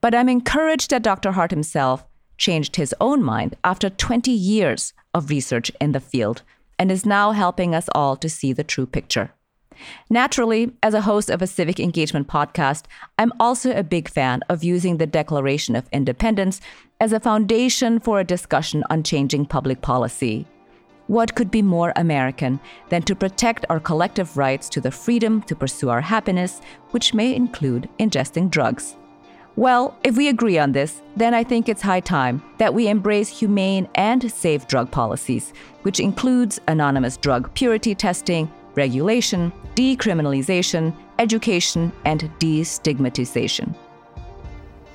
But 0.00 0.14
I'm 0.14 0.28
encouraged 0.28 0.90
that 0.90 1.02
Dr. 1.02 1.32
Hart 1.32 1.50
himself 1.50 2.04
changed 2.36 2.76
his 2.76 2.94
own 3.00 3.22
mind 3.22 3.56
after 3.64 3.90
20 3.90 4.30
years 4.30 4.92
of 5.12 5.30
research 5.30 5.72
in 5.80 5.92
the 5.92 6.00
field 6.00 6.42
and 6.78 6.92
is 6.92 7.04
now 7.04 7.32
helping 7.32 7.74
us 7.74 7.88
all 7.94 8.16
to 8.16 8.28
see 8.28 8.52
the 8.52 8.64
true 8.64 8.86
picture. 8.86 9.32
Naturally, 10.10 10.72
as 10.82 10.94
a 10.94 11.02
host 11.02 11.30
of 11.30 11.40
a 11.40 11.46
civic 11.46 11.78
engagement 11.80 12.28
podcast, 12.28 12.84
I'm 13.18 13.32
also 13.38 13.72
a 13.72 13.82
big 13.82 14.08
fan 14.08 14.42
of 14.48 14.64
using 14.64 14.96
the 14.96 15.06
Declaration 15.06 15.76
of 15.76 15.88
Independence 15.92 16.60
as 17.00 17.12
a 17.12 17.20
foundation 17.20 18.00
for 18.00 18.18
a 18.18 18.24
discussion 18.24 18.84
on 18.90 19.02
changing 19.02 19.46
public 19.46 19.80
policy. 19.80 20.46
What 21.08 21.34
could 21.34 21.50
be 21.50 21.62
more 21.62 21.94
American 21.96 22.60
than 22.90 23.00
to 23.02 23.16
protect 23.16 23.64
our 23.70 23.80
collective 23.80 24.36
rights 24.36 24.68
to 24.68 24.80
the 24.80 24.90
freedom 24.90 25.40
to 25.44 25.56
pursue 25.56 25.88
our 25.88 26.02
happiness, 26.02 26.60
which 26.90 27.14
may 27.14 27.34
include 27.34 27.88
ingesting 27.98 28.50
drugs? 28.50 28.94
Well, 29.56 29.96
if 30.04 30.18
we 30.18 30.28
agree 30.28 30.58
on 30.58 30.72
this, 30.72 31.00
then 31.16 31.32
I 31.32 31.44
think 31.44 31.66
it's 31.66 31.80
high 31.80 32.00
time 32.00 32.42
that 32.58 32.74
we 32.74 32.88
embrace 32.88 33.28
humane 33.30 33.88
and 33.94 34.30
safe 34.30 34.66
drug 34.68 34.90
policies, 34.90 35.54
which 35.80 35.98
includes 35.98 36.60
anonymous 36.68 37.16
drug 37.16 37.52
purity 37.54 37.94
testing, 37.94 38.52
regulation, 38.74 39.50
decriminalization, 39.76 40.94
education, 41.18 41.90
and 42.04 42.30
destigmatization. 42.38 43.74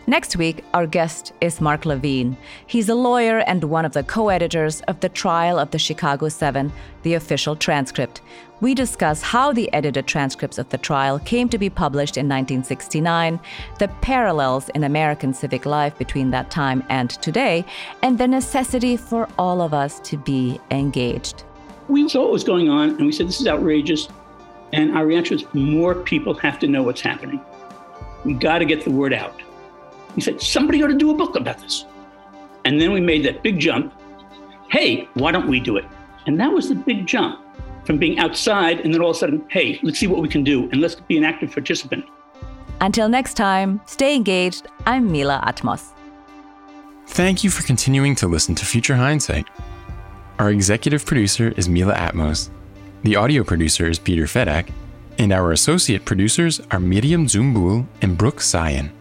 Next 0.06 0.36
week, 0.36 0.66
our 0.74 0.86
guest 0.86 1.32
is 1.40 1.62
Mark 1.62 1.86
Levine. 1.86 2.36
He's 2.68 2.90
a 2.90 2.96
lawyer 2.96 3.38
and 3.40 3.64
one 3.64 3.86
of 3.86 3.94
the 3.94 4.04
co 4.04 4.28
editors 4.28 4.82
of 4.82 5.00
the 5.00 5.08
trial 5.08 5.58
of 5.58 5.72
the 5.72 5.80
Chicago 5.80 6.28
Seven, 6.28 6.74
the 7.04 7.14
official 7.14 7.56
transcript. 7.56 8.20
We 8.60 8.76
discuss 8.76 9.22
how 9.22 9.54
the 9.54 9.72
edited 9.72 10.06
transcripts 10.06 10.58
of 10.58 10.68
the 10.68 10.78
trial 10.78 11.20
came 11.20 11.48
to 11.50 11.58
be 11.58 11.70
published 11.70 12.18
in 12.18 12.28
1969, 12.28 13.40
the 13.80 13.88
parallels 14.02 14.68
in 14.70 14.84
American 14.84 15.34
civic 15.34 15.66
life 15.66 15.98
between 15.98 16.32
that 16.32 16.52
time 16.52 16.84
and 16.90 17.10
today, 17.10 17.64
and 18.02 18.18
the 18.18 18.28
necessity 18.28 18.98
for 18.98 19.30
all 19.38 19.62
of 19.62 19.74
us 19.74 20.02
to 20.02 20.18
be 20.18 20.60
engaged. 20.70 21.46
We 21.88 22.10
saw 22.10 22.24
what 22.24 22.32
was 22.32 22.44
going 22.44 22.70
on 22.70 22.90
and 22.90 23.06
we 23.06 23.14
said, 23.14 23.30
This 23.30 23.40
is 23.40 23.48
outrageous. 23.48 24.10
And 24.74 24.98
our 24.98 25.06
reaction 25.06 25.38
was, 25.38 25.54
More 25.54 25.96
people 25.96 26.34
have 26.34 26.60
to 26.60 26.68
know 26.68 26.84
what's 26.84 27.02
happening. 27.02 27.40
We 28.26 28.34
got 28.34 28.58
to 28.58 28.66
get 28.66 28.84
the 28.84 28.92
word 28.92 29.14
out. 29.14 29.43
He 30.16 30.22
said, 30.22 30.42
somebody 30.42 30.84
ought 30.84 30.88
to 30.88 30.96
do 30.96 31.12
a 31.12 31.16
book 31.16 31.36
about 31.36 31.60
this. 31.60 31.86
And 32.66 32.80
then 32.80 32.92
we 32.92 33.02
made 33.02 33.26
that 33.26 33.44
big 33.44 33.60
jump. 33.60 33.94
Hey, 34.70 35.08
why 35.16 35.32
don't 35.32 35.48
we 35.48 35.60
do 35.60 35.78
it? 35.78 35.86
And 36.26 36.40
that 36.40 36.52
was 36.52 36.70
the 36.70 36.76
big 36.76 37.06
jump 37.06 37.40
from 37.86 37.98
being 37.98 38.20
outside 38.20 38.80
and 38.80 38.94
then 38.94 39.02
all 39.02 39.10
of 39.10 39.16
a 39.16 39.20
sudden, 39.20 39.46
hey, 39.50 39.80
let's 39.84 40.00
see 40.00 40.08
what 40.08 40.22
we 40.22 40.30
can 40.30 40.44
do 40.44 40.70
and 40.72 40.80
let's 40.82 40.96
be 40.96 41.18
an 41.18 41.24
active 41.24 41.52
participant. 41.52 42.06
Until 42.80 43.10
next 43.10 43.36
time, 43.36 43.82
stay 43.86 44.16
engaged. 44.16 44.68
I'm 44.86 45.12
Mila 45.12 45.42
Atmos. 45.46 45.92
Thank 47.08 47.44
you 47.44 47.50
for 47.50 47.64
continuing 47.64 48.16
to 48.16 48.28
listen 48.28 48.56
to 48.56 48.66
Future 48.66 48.96
Hindsight. 48.96 49.48
Our 50.40 50.52
executive 50.52 51.06
producer 51.06 51.54
is 51.58 51.70
Mila 51.70 51.94
Atmos. 51.94 52.50
The 53.04 53.16
audio 53.16 53.44
producer 53.44 53.88
is 53.88 54.00
Peter 54.00 54.24
Fedak. 54.24 54.70
And 55.20 55.32
our 55.32 55.52
associate 55.52 56.06
producers 56.06 56.60
are 56.72 56.80
Miriam 56.80 57.28
Zumbul 57.28 57.86
and 58.02 58.18
Brooke 58.18 58.42
Sion. 58.42 58.92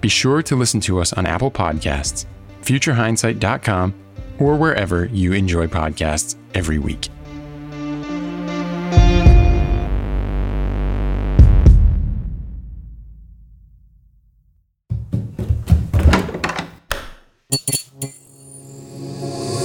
Be 0.00 0.08
sure 0.08 0.42
to 0.42 0.56
listen 0.56 0.80
to 0.82 1.00
us 1.00 1.12
on 1.12 1.26
Apple 1.26 1.50
Podcasts, 1.50 2.26
futurehindsight.com, 2.62 3.94
or 4.38 4.56
wherever 4.56 5.04
you 5.06 5.32
enjoy 5.32 5.66
podcasts 5.66 6.36
every 6.54 6.78
week. 6.78 7.08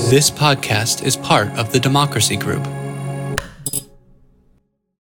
This 0.09 0.29
podcast 0.29 1.03
is 1.03 1.17
part 1.17 1.49
of 1.57 1.71
the 1.71 1.79
Democracy 1.79 2.37
Group 2.37 2.65